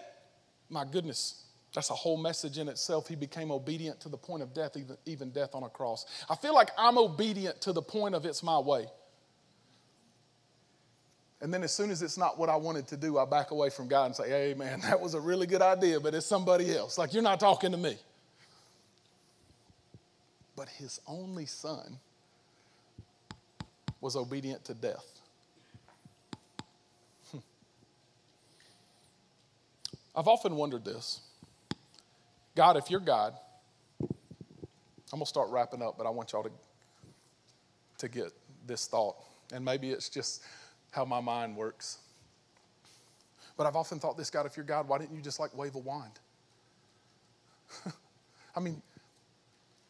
[0.69, 3.07] My goodness, that's a whole message in itself.
[3.07, 6.05] He became obedient to the point of death, even, even death on a cross.
[6.29, 8.87] I feel like I'm obedient to the point of it's my way.
[11.41, 13.69] And then as soon as it's not what I wanted to do, I back away
[13.69, 16.75] from God and say, hey, man, that was a really good idea, but it's somebody
[16.75, 16.97] else.
[16.97, 17.97] Like, you're not talking to me.
[20.55, 21.99] But his only son
[23.99, 25.14] was obedient to death.
[30.15, 31.21] I've often wondered this
[32.55, 33.33] God, if you're God,
[34.01, 36.51] I'm going to start wrapping up, but I want y'all to,
[37.99, 38.31] to get
[38.65, 39.15] this thought.
[39.53, 40.43] And maybe it's just
[40.91, 41.99] how my mind works.
[43.57, 45.75] But I've often thought this God, if you're God, why didn't you just like wave
[45.75, 46.11] a wand?
[48.55, 48.81] I mean,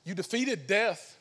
[0.04, 1.18] you defeated death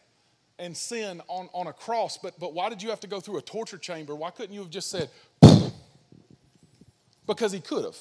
[0.59, 3.39] and sin on, on a cross, but, but why did you have to go through
[3.39, 4.15] a torture chamber?
[4.15, 5.11] Why couldn't you have just said,
[7.27, 7.97] because he could have,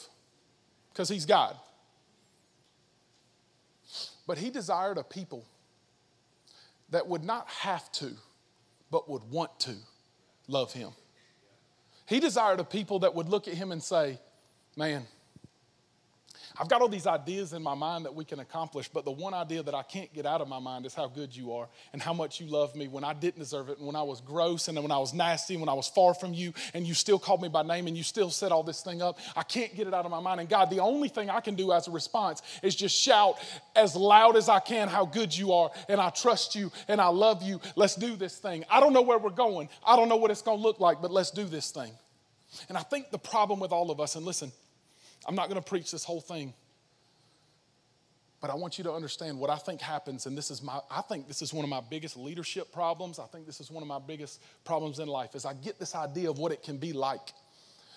[0.93, 1.57] because he's God.
[4.27, 5.45] But he desired a people
[6.91, 8.11] that would not have to,
[8.91, 9.73] but would want to
[10.47, 10.91] love him.
[12.05, 14.19] He desired a people that would look at him and say,
[14.75, 15.05] Man,
[16.57, 19.33] I've got all these ideas in my mind that we can accomplish, but the one
[19.33, 22.01] idea that I can't get out of my mind is how good you are and
[22.01, 24.67] how much you love me when I didn't deserve it and when I was gross
[24.67, 27.17] and when I was nasty and when I was far from you and you still
[27.17, 29.17] called me by name and you still set all this thing up.
[29.35, 30.41] I can't get it out of my mind.
[30.41, 33.39] And God, the only thing I can do as a response is just shout
[33.75, 37.07] as loud as I can how good you are and I trust you and I
[37.07, 37.61] love you.
[37.75, 38.63] Let's do this thing.
[38.69, 41.01] I don't know where we're going, I don't know what it's going to look like,
[41.01, 41.91] but let's do this thing.
[42.69, 44.51] And I think the problem with all of us, and listen,
[45.25, 46.53] I'm not going to preach this whole thing.
[48.41, 51.01] But I want you to understand what I think happens, and this is my, I
[51.01, 53.17] think this is one of my biggest leadership problems.
[53.17, 55.95] I think this is one of my biggest problems in life, is I get this
[55.95, 57.31] idea of what it can be like.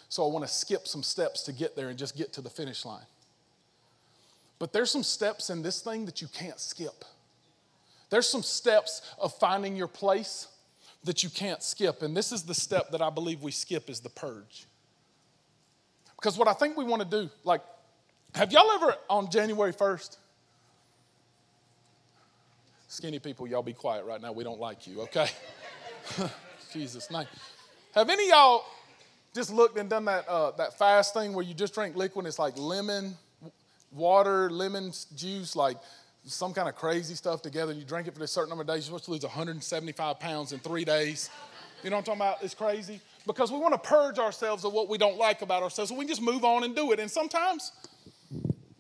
[0.08, 2.48] So I want to skip some steps to get there and just get to the
[2.48, 3.06] finish line.
[4.60, 7.04] But there's some steps in this thing that you can't skip.
[8.08, 10.46] There's some steps of finding your place
[11.02, 12.02] that you can't skip.
[12.02, 14.66] And this is the step that I believe we skip is the purge.
[16.26, 17.60] Because what I think we want to do, like,
[18.34, 20.16] have y'all ever on January 1st?
[22.88, 24.32] Skinny people, y'all be quiet right now.
[24.32, 25.28] We don't like you, okay?
[26.72, 27.26] Jesus' name.
[27.94, 28.64] Have any y'all
[29.36, 32.26] just looked and done that, uh, that fast thing where you just drink liquid?
[32.26, 33.14] It's like lemon,
[33.92, 35.76] water, lemon juice, like
[36.24, 37.72] some kind of crazy stuff together.
[37.72, 38.88] You drink it for a certain number of days.
[38.88, 41.30] You're supposed to lose 175 pounds in three days.
[41.82, 42.42] You know what I'm talking about?
[42.42, 45.90] It's crazy because we want to purge ourselves of what we don't like about ourselves.
[45.90, 47.00] So we just move on and do it.
[47.00, 47.72] And sometimes,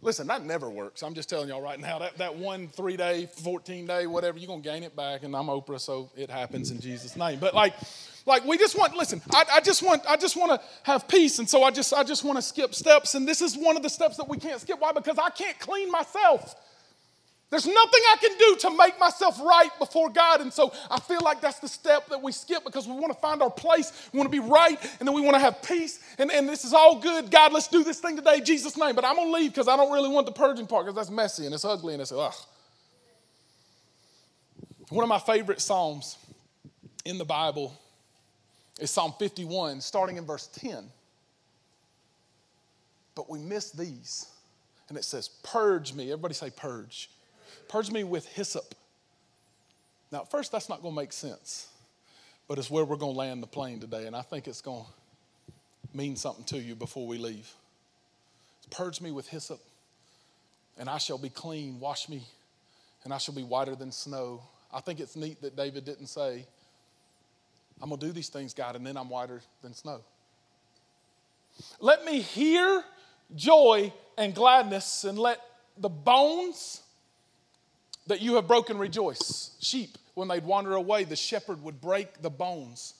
[0.00, 1.02] listen, that never works.
[1.02, 4.46] I'm just telling y'all right now, that, that one three day, 14 day, whatever, you're
[4.46, 5.24] going to gain it back.
[5.24, 7.38] And I'm Oprah, so it happens in Jesus' name.
[7.38, 7.74] But like,
[8.24, 11.38] like we just want, listen, I, I just want, I just want to have peace.
[11.38, 13.14] And so I just, I just want to skip steps.
[13.14, 14.80] And this is one of the steps that we can't skip.
[14.80, 14.92] Why?
[14.92, 16.54] Because I can't clean myself.
[17.48, 20.40] There's nothing I can do to make myself right before God.
[20.40, 23.18] And so I feel like that's the step that we skip because we want to
[23.20, 24.08] find our place.
[24.12, 26.00] We want to be right and then we want to have peace.
[26.18, 27.30] And, and this is all good.
[27.30, 28.96] God, let's do this thing today, Jesus' name.
[28.96, 31.10] But I'm going to leave because I don't really want the purging part because that's
[31.10, 32.34] messy and it's ugly and it's ugh.
[34.88, 36.18] One of my favorite Psalms
[37.04, 37.78] in the Bible
[38.80, 40.84] is Psalm 51, starting in verse 10.
[43.14, 44.26] But we miss these.
[44.88, 46.10] And it says, Purge me.
[46.10, 47.08] Everybody say, Purge
[47.68, 48.74] Purge me with hyssop.
[50.12, 51.68] Now, at first, that's not going to make sense,
[52.46, 54.84] but it's where we're going to land the plane today, and I think it's going
[54.84, 57.50] to mean something to you before we leave.
[58.70, 59.60] Purge me with hyssop,
[60.78, 61.80] and I shall be clean.
[61.80, 62.22] Wash me,
[63.04, 64.42] and I shall be whiter than snow.
[64.72, 66.46] I think it's neat that David didn't say,
[67.82, 70.00] I'm going to do these things, God, and then I'm whiter than snow.
[71.80, 72.84] Let me hear
[73.34, 75.40] joy and gladness, and let
[75.78, 76.82] the bones
[78.06, 79.56] that you have broken rejoice.
[79.60, 82.94] Sheep, when they'd wander away, the shepherd would break the bones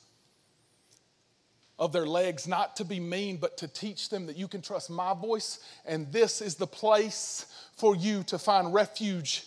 [1.78, 4.88] of their legs, not to be mean, but to teach them that you can trust
[4.88, 9.44] my voice, and this is the place for you to find refuge.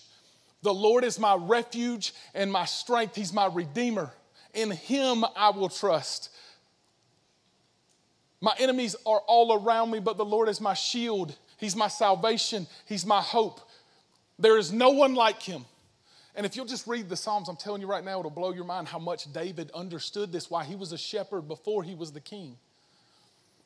[0.62, 4.12] The Lord is my refuge and my strength, He's my redeemer.
[4.54, 6.30] In Him I will trust.
[8.42, 11.36] My enemies are all around me, but the Lord is my shield.
[11.58, 12.68] He's my salvation.
[12.86, 13.60] He's my hope.
[14.40, 15.66] There is no one like him.
[16.34, 18.64] And if you'll just read the Psalms, I'm telling you right now, it'll blow your
[18.64, 22.22] mind how much David understood this, why he was a shepherd before he was the
[22.22, 22.56] king.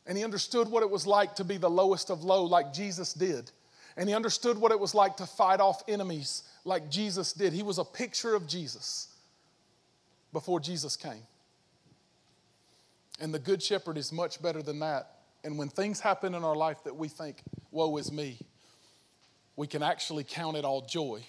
[0.08, 3.14] And he understood what it was like to be the lowest of low, like Jesus
[3.14, 3.52] did.
[3.96, 7.54] And he understood what it was like to fight off enemies, like Jesus did.
[7.54, 9.10] He was a picture of Jesus
[10.34, 11.22] before Jesus came.
[13.20, 15.12] And the Good Shepherd is much better than that.
[15.44, 18.40] And when things happen in our life that we think, woe is me,
[19.56, 21.24] we can actually count it all joy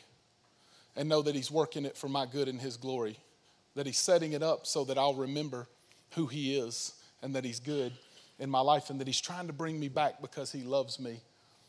[0.97, 3.18] and know that He's working it for my good and His glory,
[3.75, 5.66] that He's setting it up so that I'll remember
[6.12, 7.93] who He is and that He's good
[8.39, 11.20] in my life and that He's trying to bring me back because He loves me.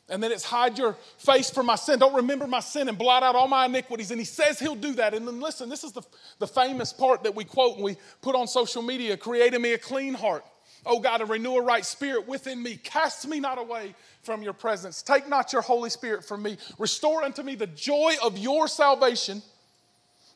[0.08, 1.98] And then it's hide your face from my sin.
[1.98, 4.12] Don't remember my sin and blot out all my iniquities.
[4.12, 5.16] And he says he'll do that.
[5.16, 6.04] And then listen, this is the,
[6.38, 9.74] the famous part that we quote and we put on social media create in me
[9.74, 10.46] a clean heart
[10.86, 12.78] O God, and renew a right spirit within me.
[12.78, 15.02] Cast me not away from your presence.
[15.02, 16.58] Take not your Holy Spirit from me.
[16.78, 19.42] Restore unto me the joy of your salvation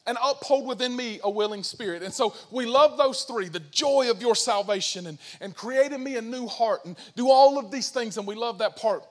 [0.07, 2.01] and uphold within me a willing spirit.
[2.01, 6.17] And so we love those three the joy of your salvation and, and creating me
[6.17, 9.03] a new heart and do all of these things, and we love that part.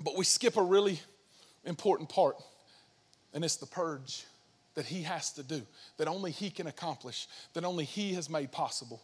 [0.00, 1.00] But we skip a really
[1.64, 2.36] important part,
[3.32, 4.24] and it's the purge
[4.74, 5.62] that he has to do,
[5.98, 9.02] that only he can accomplish, that only he has made possible.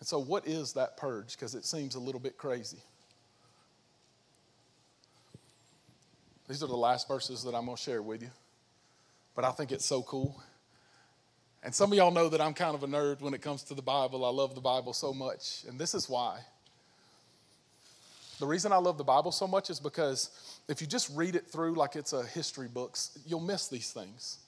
[0.00, 1.32] And so, what is that purge?
[1.36, 2.78] Because it seems a little bit crazy.
[6.48, 8.30] These are the last verses that I'm going to share with you,
[9.36, 10.42] but I think it's so cool.
[11.62, 13.74] And some of y'all know that I'm kind of a nerd when it comes to
[13.74, 14.24] the Bible.
[14.24, 16.40] I love the Bible so much, and this is why.
[18.40, 20.30] The reason I love the Bible so much is because
[20.66, 22.96] if you just read it through like it's a history book,
[23.26, 24.38] you'll miss these things.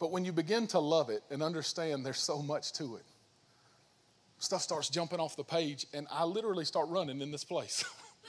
[0.00, 3.04] But when you begin to love it and understand there's so much to it,
[4.42, 7.84] stuff starts jumping off the page, and I literally start running in this place.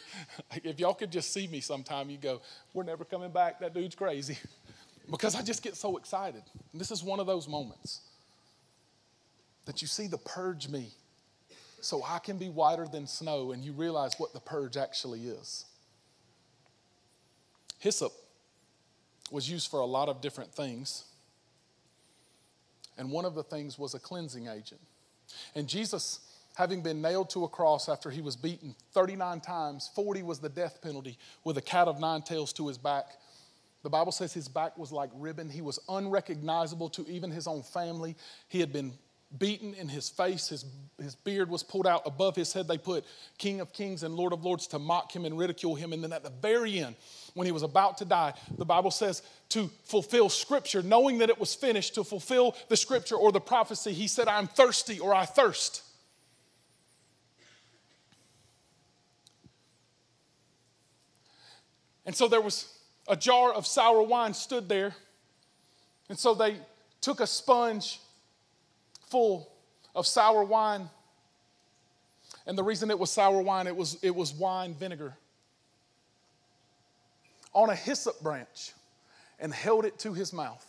[0.63, 2.41] if y'all could just see me sometime, you go,
[2.73, 3.59] We're never coming back.
[3.59, 4.37] That dude's crazy.
[5.09, 6.43] because I just get so excited.
[6.71, 8.01] And this is one of those moments
[9.65, 10.91] that you see the purge me
[11.81, 15.65] so I can be whiter than snow, and you realize what the purge actually is.
[17.79, 18.13] Hyssop
[19.31, 21.05] was used for a lot of different things,
[22.97, 24.79] and one of the things was a cleansing agent.
[25.55, 26.19] And Jesus,
[26.55, 30.49] having been nailed to a cross after he was beaten 39 times, 40 was the
[30.49, 33.05] death penalty, with a cat of nine tails to his back.
[33.83, 35.49] The Bible says his back was like ribbon.
[35.49, 38.15] He was unrecognizable to even his own family.
[38.47, 38.93] He had been
[39.37, 40.49] beaten in his face.
[40.49, 40.65] His,
[41.01, 42.67] his beard was pulled out above his head.
[42.67, 43.05] They put
[43.37, 45.93] King of Kings and Lord of Lords to mock him and ridicule him.
[45.93, 46.95] And then at the very end,
[47.33, 51.39] when he was about to die, the Bible says to fulfill scripture, knowing that it
[51.39, 55.25] was finished, to fulfill the scripture or the prophecy, he said, I'm thirsty or I
[55.25, 55.83] thirst.
[62.05, 62.67] And so there was
[63.07, 64.93] a jar of sour wine stood there.
[66.09, 66.57] And so they
[67.01, 67.99] took a sponge
[69.13, 69.47] full
[69.93, 70.89] of sour wine.
[72.47, 75.13] And the reason it was sour wine, it was, it was wine vinegar
[77.53, 78.71] on a hyssop branch
[79.39, 80.65] and held it to his mouth.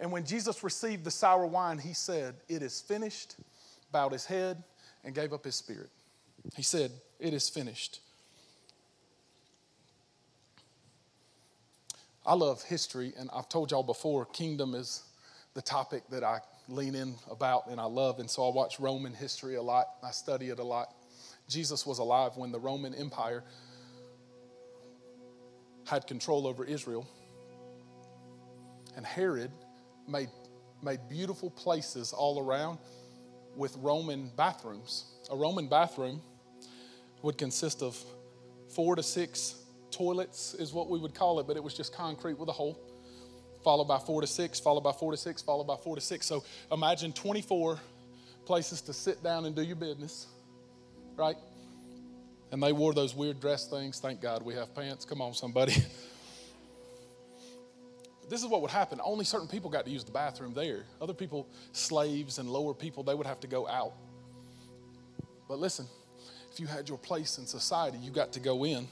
[0.00, 3.36] And when Jesus received the sour wine, he said, It is finished,
[3.92, 4.62] bowed his head,
[5.04, 5.90] and gave up his spirit.
[6.56, 6.90] He said,
[7.20, 8.00] It is finished.
[12.24, 15.02] I love history, and I've told y'all before, kingdom is
[15.58, 16.38] the topic that I
[16.68, 18.20] lean in about and I love.
[18.20, 20.94] And so I watch Roman history a lot, I study it a lot.
[21.48, 23.42] Jesus was alive when the Roman Empire
[25.84, 27.08] had control over Israel.
[28.94, 29.50] And Herod
[30.06, 30.28] made,
[30.80, 32.78] made beautiful places all around
[33.56, 35.06] with Roman bathrooms.
[35.32, 36.22] A Roman bathroom
[37.22, 38.00] would consist of
[38.72, 39.56] four to six
[39.90, 42.78] toilets, is what we would call it, but it was just concrete with a hole,
[43.68, 46.24] followed by four to six, followed by four to six, followed by four to six.
[46.24, 46.42] So
[46.72, 47.78] imagine 24
[48.46, 50.26] places to sit down and do your business,
[51.16, 51.36] right?
[52.50, 54.00] And they wore those weird dress things.
[54.00, 55.04] Thank God we have pants.
[55.04, 55.72] Come on, somebody.
[58.30, 59.02] this is what would happen.
[59.04, 60.84] Only certain people got to use the bathroom there.
[60.98, 63.92] Other people, slaves and lower people, they would have to go out.
[65.46, 65.84] But listen,
[66.50, 68.88] if you had your place in society, you got to go in.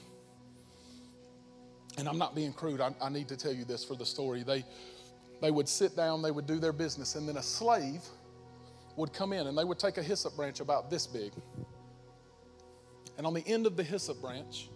[1.96, 4.42] And I'm not being crude, I, I need to tell you this for the story.
[4.42, 4.64] They,
[5.40, 8.02] they would sit down, they would do their business, and then a slave
[8.96, 11.32] would come in and they would take a hyssop branch about this big
[13.16, 14.68] and on the end of the hyssop branch,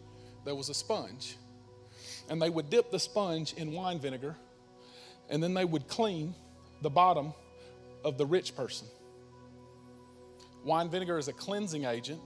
[0.44, 1.36] there was a sponge.
[2.28, 4.36] And they would dip the sponge in wine vinegar,
[5.28, 6.34] and then they would clean
[6.82, 7.34] the bottom
[8.04, 8.86] of the rich person.
[10.64, 12.20] Wine vinegar is a cleansing agent.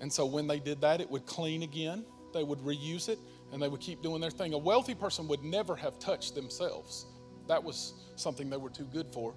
[0.00, 2.04] And so when they did that, it would clean again.
[2.32, 3.18] They would reuse it
[3.52, 4.54] and they would keep doing their thing.
[4.54, 7.06] A wealthy person would never have touched themselves.
[7.48, 9.34] That was something they were too good for.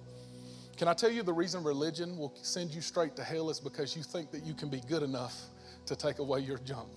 [0.76, 3.96] Can I tell you the reason religion will send you straight to hell is because
[3.96, 5.38] you think that you can be good enough
[5.86, 6.88] to take away your junk?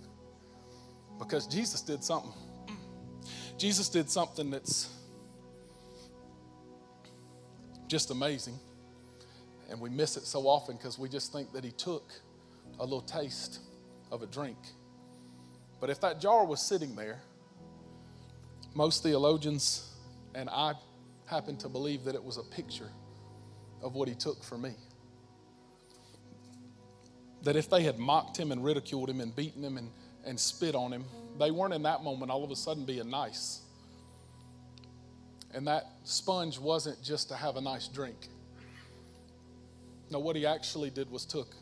[1.19, 2.33] Because Jesus did something.
[3.57, 4.89] Jesus did something that's
[7.87, 8.57] just amazing.
[9.69, 12.11] And we miss it so often because we just think that he took
[12.79, 13.59] a little taste
[14.11, 14.57] of a drink.
[15.83, 17.19] But if that jar was sitting there,
[18.73, 19.93] most theologians
[20.33, 20.75] and I
[21.25, 22.89] happen to believe that it was a picture
[23.81, 24.75] of what he took for me.
[27.41, 29.91] That if they had mocked him and ridiculed him and beaten him and,
[30.23, 31.03] and spit on him,
[31.37, 33.63] they weren't in that moment all of a sudden being nice.
[35.53, 38.29] And that sponge wasn't just to have a nice drink.
[40.09, 41.53] No, what he actually did was took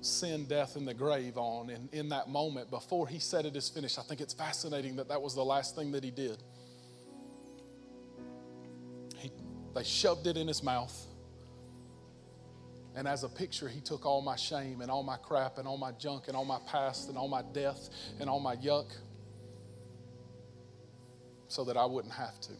[0.00, 1.70] sin, death, and the grave on.
[1.70, 5.08] And in that moment, before he said it is finished, I think it's fascinating that
[5.08, 6.42] that was the last thing that he did.
[9.16, 9.30] He,
[9.74, 11.06] they shoved it in his mouth.
[12.96, 15.76] And as a picture, he took all my shame and all my crap and all
[15.76, 17.88] my junk and all my past and all my death
[18.18, 18.90] and all my yuck
[21.46, 22.52] so that I wouldn't have to.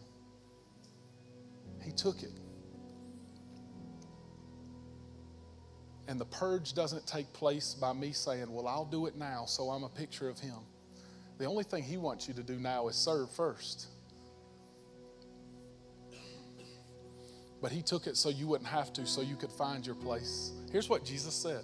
[1.83, 2.40] He took it.
[6.11, 9.69] And the purge doesn't take place by me saying, Well, I'll do it now, so
[9.69, 10.57] I'm a picture of Him.
[11.37, 13.87] The only thing He wants you to do now is serve first.
[17.61, 20.51] But He took it so you wouldn't have to, so you could find your place.
[20.69, 21.63] Here's what Jesus said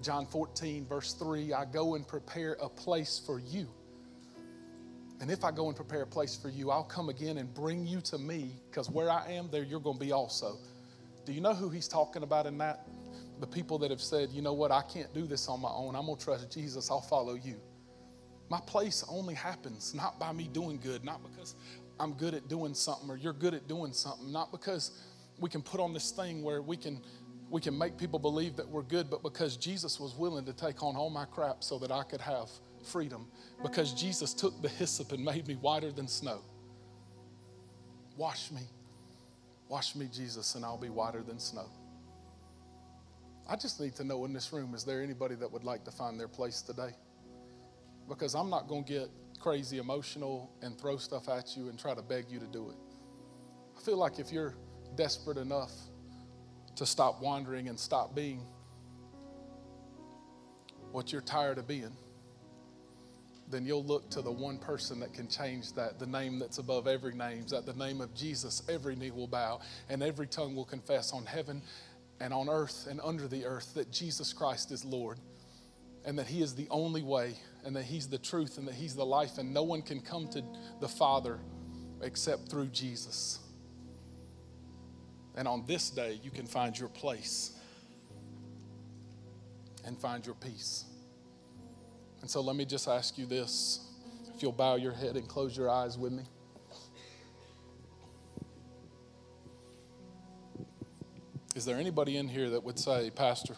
[0.00, 3.68] John 14, verse 3 I go and prepare a place for you.
[5.20, 7.86] And if I go and prepare a place for you, I'll come again and bring
[7.86, 10.58] you to me, because where I am, there you're going to be also.
[11.24, 12.88] Do you know who he's talking about in that?
[13.42, 15.96] The people that have said, you know what, I can't do this on my own.
[15.96, 16.92] I'm going to trust Jesus.
[16.92, 17.56] I'll follow you.
[18.48, 21.56] My place only happens not by me doing good, not because
[21.98, 24.92] I'm good at doing something or you're good at doing something, not because
[25.40, 27.00] we can put on this thing where we can
[27.50, 30.84] we can make people believe that we're good, but because Jesus was willing to take
[30.84, 32.48] on all my crap so that I could have
[32.84, 33.26] freedom
[33.60, 36.42] because Jesus took the hyssop and made me whiter than snow.
[38.16, 38.62] Wash me.
[39.68, 41.68] Wash me, Jesus, and I'll be whiter than snow.
[43.52, 45.90] I just need to know in this room is there anybody that would like to
[45.90, 46.92] find their place today?
[48.08, 51.94] Because I'm not going to get crazy emotional and throw stuff at you and try
[51.94, 52.76] to beg you to do it.
[53.76, 54.54] I feel like if you're
[54.96, 55.70] desperate enough
[56.76, 58.40] to stop wandering and stop being
[60.90, 61.94] what you're tired of being,
[63.50, 66.86] then you'll look to the one person that can change that, the name that's above
[66.86, 67.44] every name.
[67.50, 71.26] that the name of Jesus, every knee will bow and every tongue will confess on
[71.26, 71.60] heaven
[72.22, 75.18] and on earth and under the earth that Jesus Christ is Lord
[76.04, 78.94] and that He is the only way and that He's the truth and that He's
[78.94, 80.44] the life, and no one can come to
[80.80, 81.40] the Father
[82.00, 83.40] except through Jesus.
[85.34, 87.58] And on this day, you can find your place
[89.84, 90.84] and find your peace.
[92.20, 93.80] And so let me just ask you this.
[94.32, 96.22] If you'll bow your head and close your eyes with me.
[101.54, 103.54] Is there anybody in here that would say, Pastor,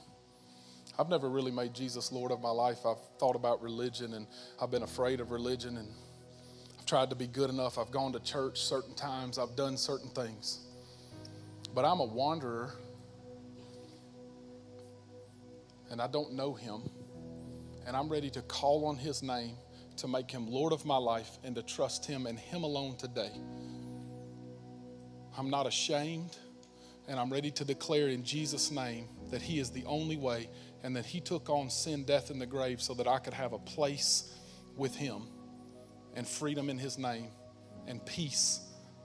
[0.99, 2.87] I've never really made Jesus Lord of my life.
[2.87, 4.27] I've thought about religion and
[4.61, 5.89] I've been afraid of religion and
[6.79, 7.79] I've tried to be good enough.
[7.79, 9.39] I've gone to church certain times.
[9.39, 10.61] I've done certain things.
[11.75, 12.73] But I'm a wanderer
[15.91, 16.83] and I don't know him
[17.87, 19.57] and I'm ready to call on His name
[19.97, 23.31] to make Him Lord of my life and to trust Him and Him alone today.
[25.37, 26.37] I'm not ashamed,
[27.09, 30.49] and I'm ready to declare in Jesus' name that He is the only way
[30.83, 33.53] and that He took on sin, death, and the grave so that I could have
[33.53, 34.35] a place
[34.77, 35.23] with Him
[36.15, 37.29] and freedom in His name
[37.87, 38.61] and peace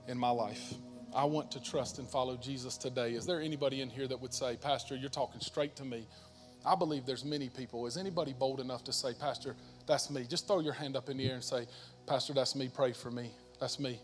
[0.08, 0.74] in my life.
[1.14, 3.14] I want to trust and follow Jesus today.
[3.14, 6.08] Is there anybody in here that would say, Pastor, you're talking straight to me?
[6.66, 7.88] I believe there's many people.
[7.88, 9.56] Is anybody bold enough to say, Pastor,
[9.88, 10.26] that's me?
[10.30, 11.68] Just throw your hand up in the air and say,
[12.06, 12.70] Pastor, that's me.
[12.72, 13.32] Pray for me.
[13.60, 14.00] That's me.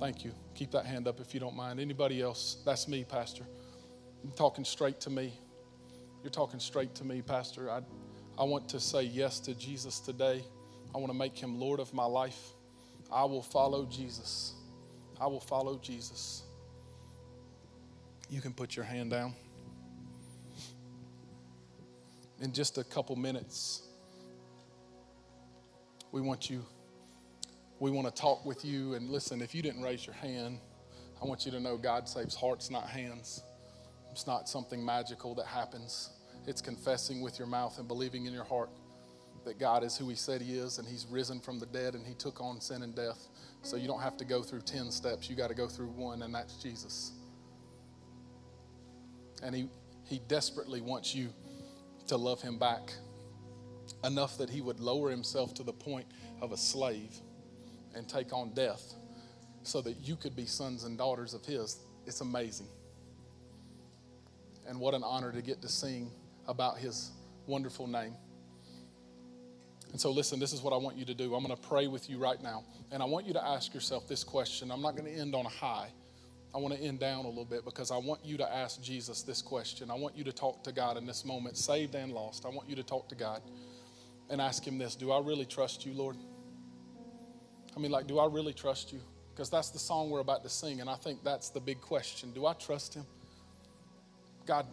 [0.00, 0.32] Thank you.
[0.54, 1.80] Keep that hand up if you don't mind.
[1.80, 2.58] Anybody else?
[2.64, 3.44] That's me, Pastor.
[4.22, 5.32] You're talking straight to me.
[6.22, 7.70] You're talking straight to me, Pastor.
[7.70, 7.80] I,
[8.38, 10.44] I want to say yes to Jesus today.
[10.94, 12.52] I want to make him Lord of my life.
[13.10, 14.54] I will follow Jesus.
[15.20, 16.42] I will follow Jesus.
[18.30, 19.34] You can put your hand down
[22.40, 23.82] in just a couple minutes,
[26.12, 26.64] we want you,
[27.80, 28.94] we want to talk with you.
[28.94, 30.58] And listen, if you didn't raise your hand,
[31.22, 33.42] I want you to know God saves hearts, not hands.
[34.12, 36.10] It's not something magical that happens.
[36.46, 38.70] It's confessing with your mouth and believing in your heart
[39.44, 42.06] that God is who He said He is and He's risen from the dead and
[42.06, 43.28] He took on sin and death.
[43.62, 45.28] So you don't have to go through 10 steps.
[45.28, 47.12] You got to go through one, and that's Jesus.
[49.42, 49.68] And He,
[50.04, 51.28] he desperately wants you
[52.08, 52.92] to love him back
[54.04, 56.06] enough that he would lower himself to the point
[56.40, 57.20] of a slave
[57.94, 58.94] and take on death
[59.62, 61.78] so that you could be sons and daughters of his.
[62.06, 62.68] It's amazing.
[64.66, 66.10] And what an honor to get to sing
[66.46, 67.10] about his
[67.46, 68.14] wonderful name.
[69.90, 71.34] And so, listen, this is what I want you to do.
[71.34, 72.64] I'm going to pray with you right now.
[72.90, 74.70] And I want you to ask yourself this question.
[74.70, 75.88] I'm not going to end on a high.
[76.54, 79.22] I want to end down a little bit because I want you to ask Jesus
[79.22, 79.90] this question.
[79.90, 82.44] I want you to talk to God in this moment, saved and lost.
[82.46, 83.42] I want you to talk to God
[84.30, 86.16] and ask Him this Do I really trust you, Lord?
[87.78, 89.00] I mean, like, do I really trust you?
[89.30, 92.32] Because that's the song we're about to sing, and I think that's the big question.
[92.32, 93.06] Do I trust Him?
[94.46, 94.66] God,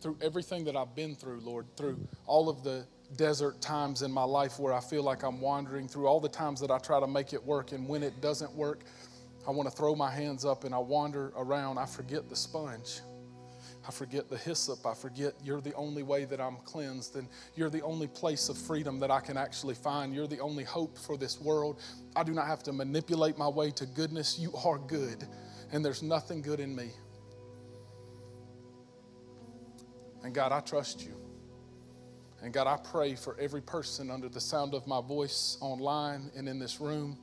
[0.00, 2.86] through everything that I've been through, Lord, through all of the
[3.16, 6.60] desert times in my life where I feel like I'm wandering, through all the times
[6.60, 8.84] that I try to make it work, and when it doesn't work,
[9.46, 11.76] I want to throw my hands up and I wander around.
[11.76, 13.00] I forget the sponge.
[13.86, 14.84] I forget the hyssop.
[14.86, 18.58] I forget you're the only way that I'm cleansed, and you're the only place of
[18.58, 20.14] freedom that I can actually find.
[20.14, 21.80] You're the only hope for this world.
[22.14, 24.38] I do not have to manipulate my way to goodness.
[24.38, 25.26] You are good,
[25.72, 26.90] and there's nothing good in me.
[30.22, 31.14] And God, I trust you.
[32.42, 36.48] And God, I pray for every person under the sound of my voice online and
[36.48, 37.18] in this room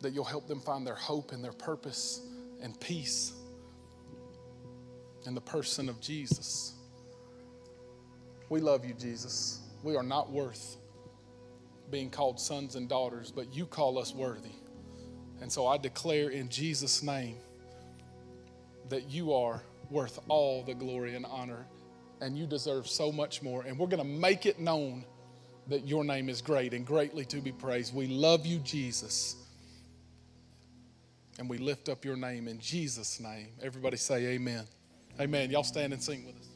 [0.00, 2.22] that you'll help them find their hope and their purpose
[2.62, 3.32] and peace
[5.26, 6.74] in the person of Jesus.
[8.48, 9.60] We love you, Jesus.
[9.82, 10.76] We are not worth
[11.90, 14.54] being called sons and daughters, but you call us worthy.
[15.40, 17.36] And so I declare in Jesus' name
[18.88, 21.66] that you are worth all the glory and honor,
[22.20, 23.62] and you deserve so much more.
[23.62, 25.04] And we're going to make it known
[25.68, 27.94] that your name is great and greatly to be praised.
[27.94, 29.36] We love you, Jesus.
[31.40, 33.48] And we lift up your name in Jesus' name.
[33.62, 34.66] Everybody say amen.
[35.18, 35.50] Amen.
[35.50, 36.49] Y'all stand and sing with us.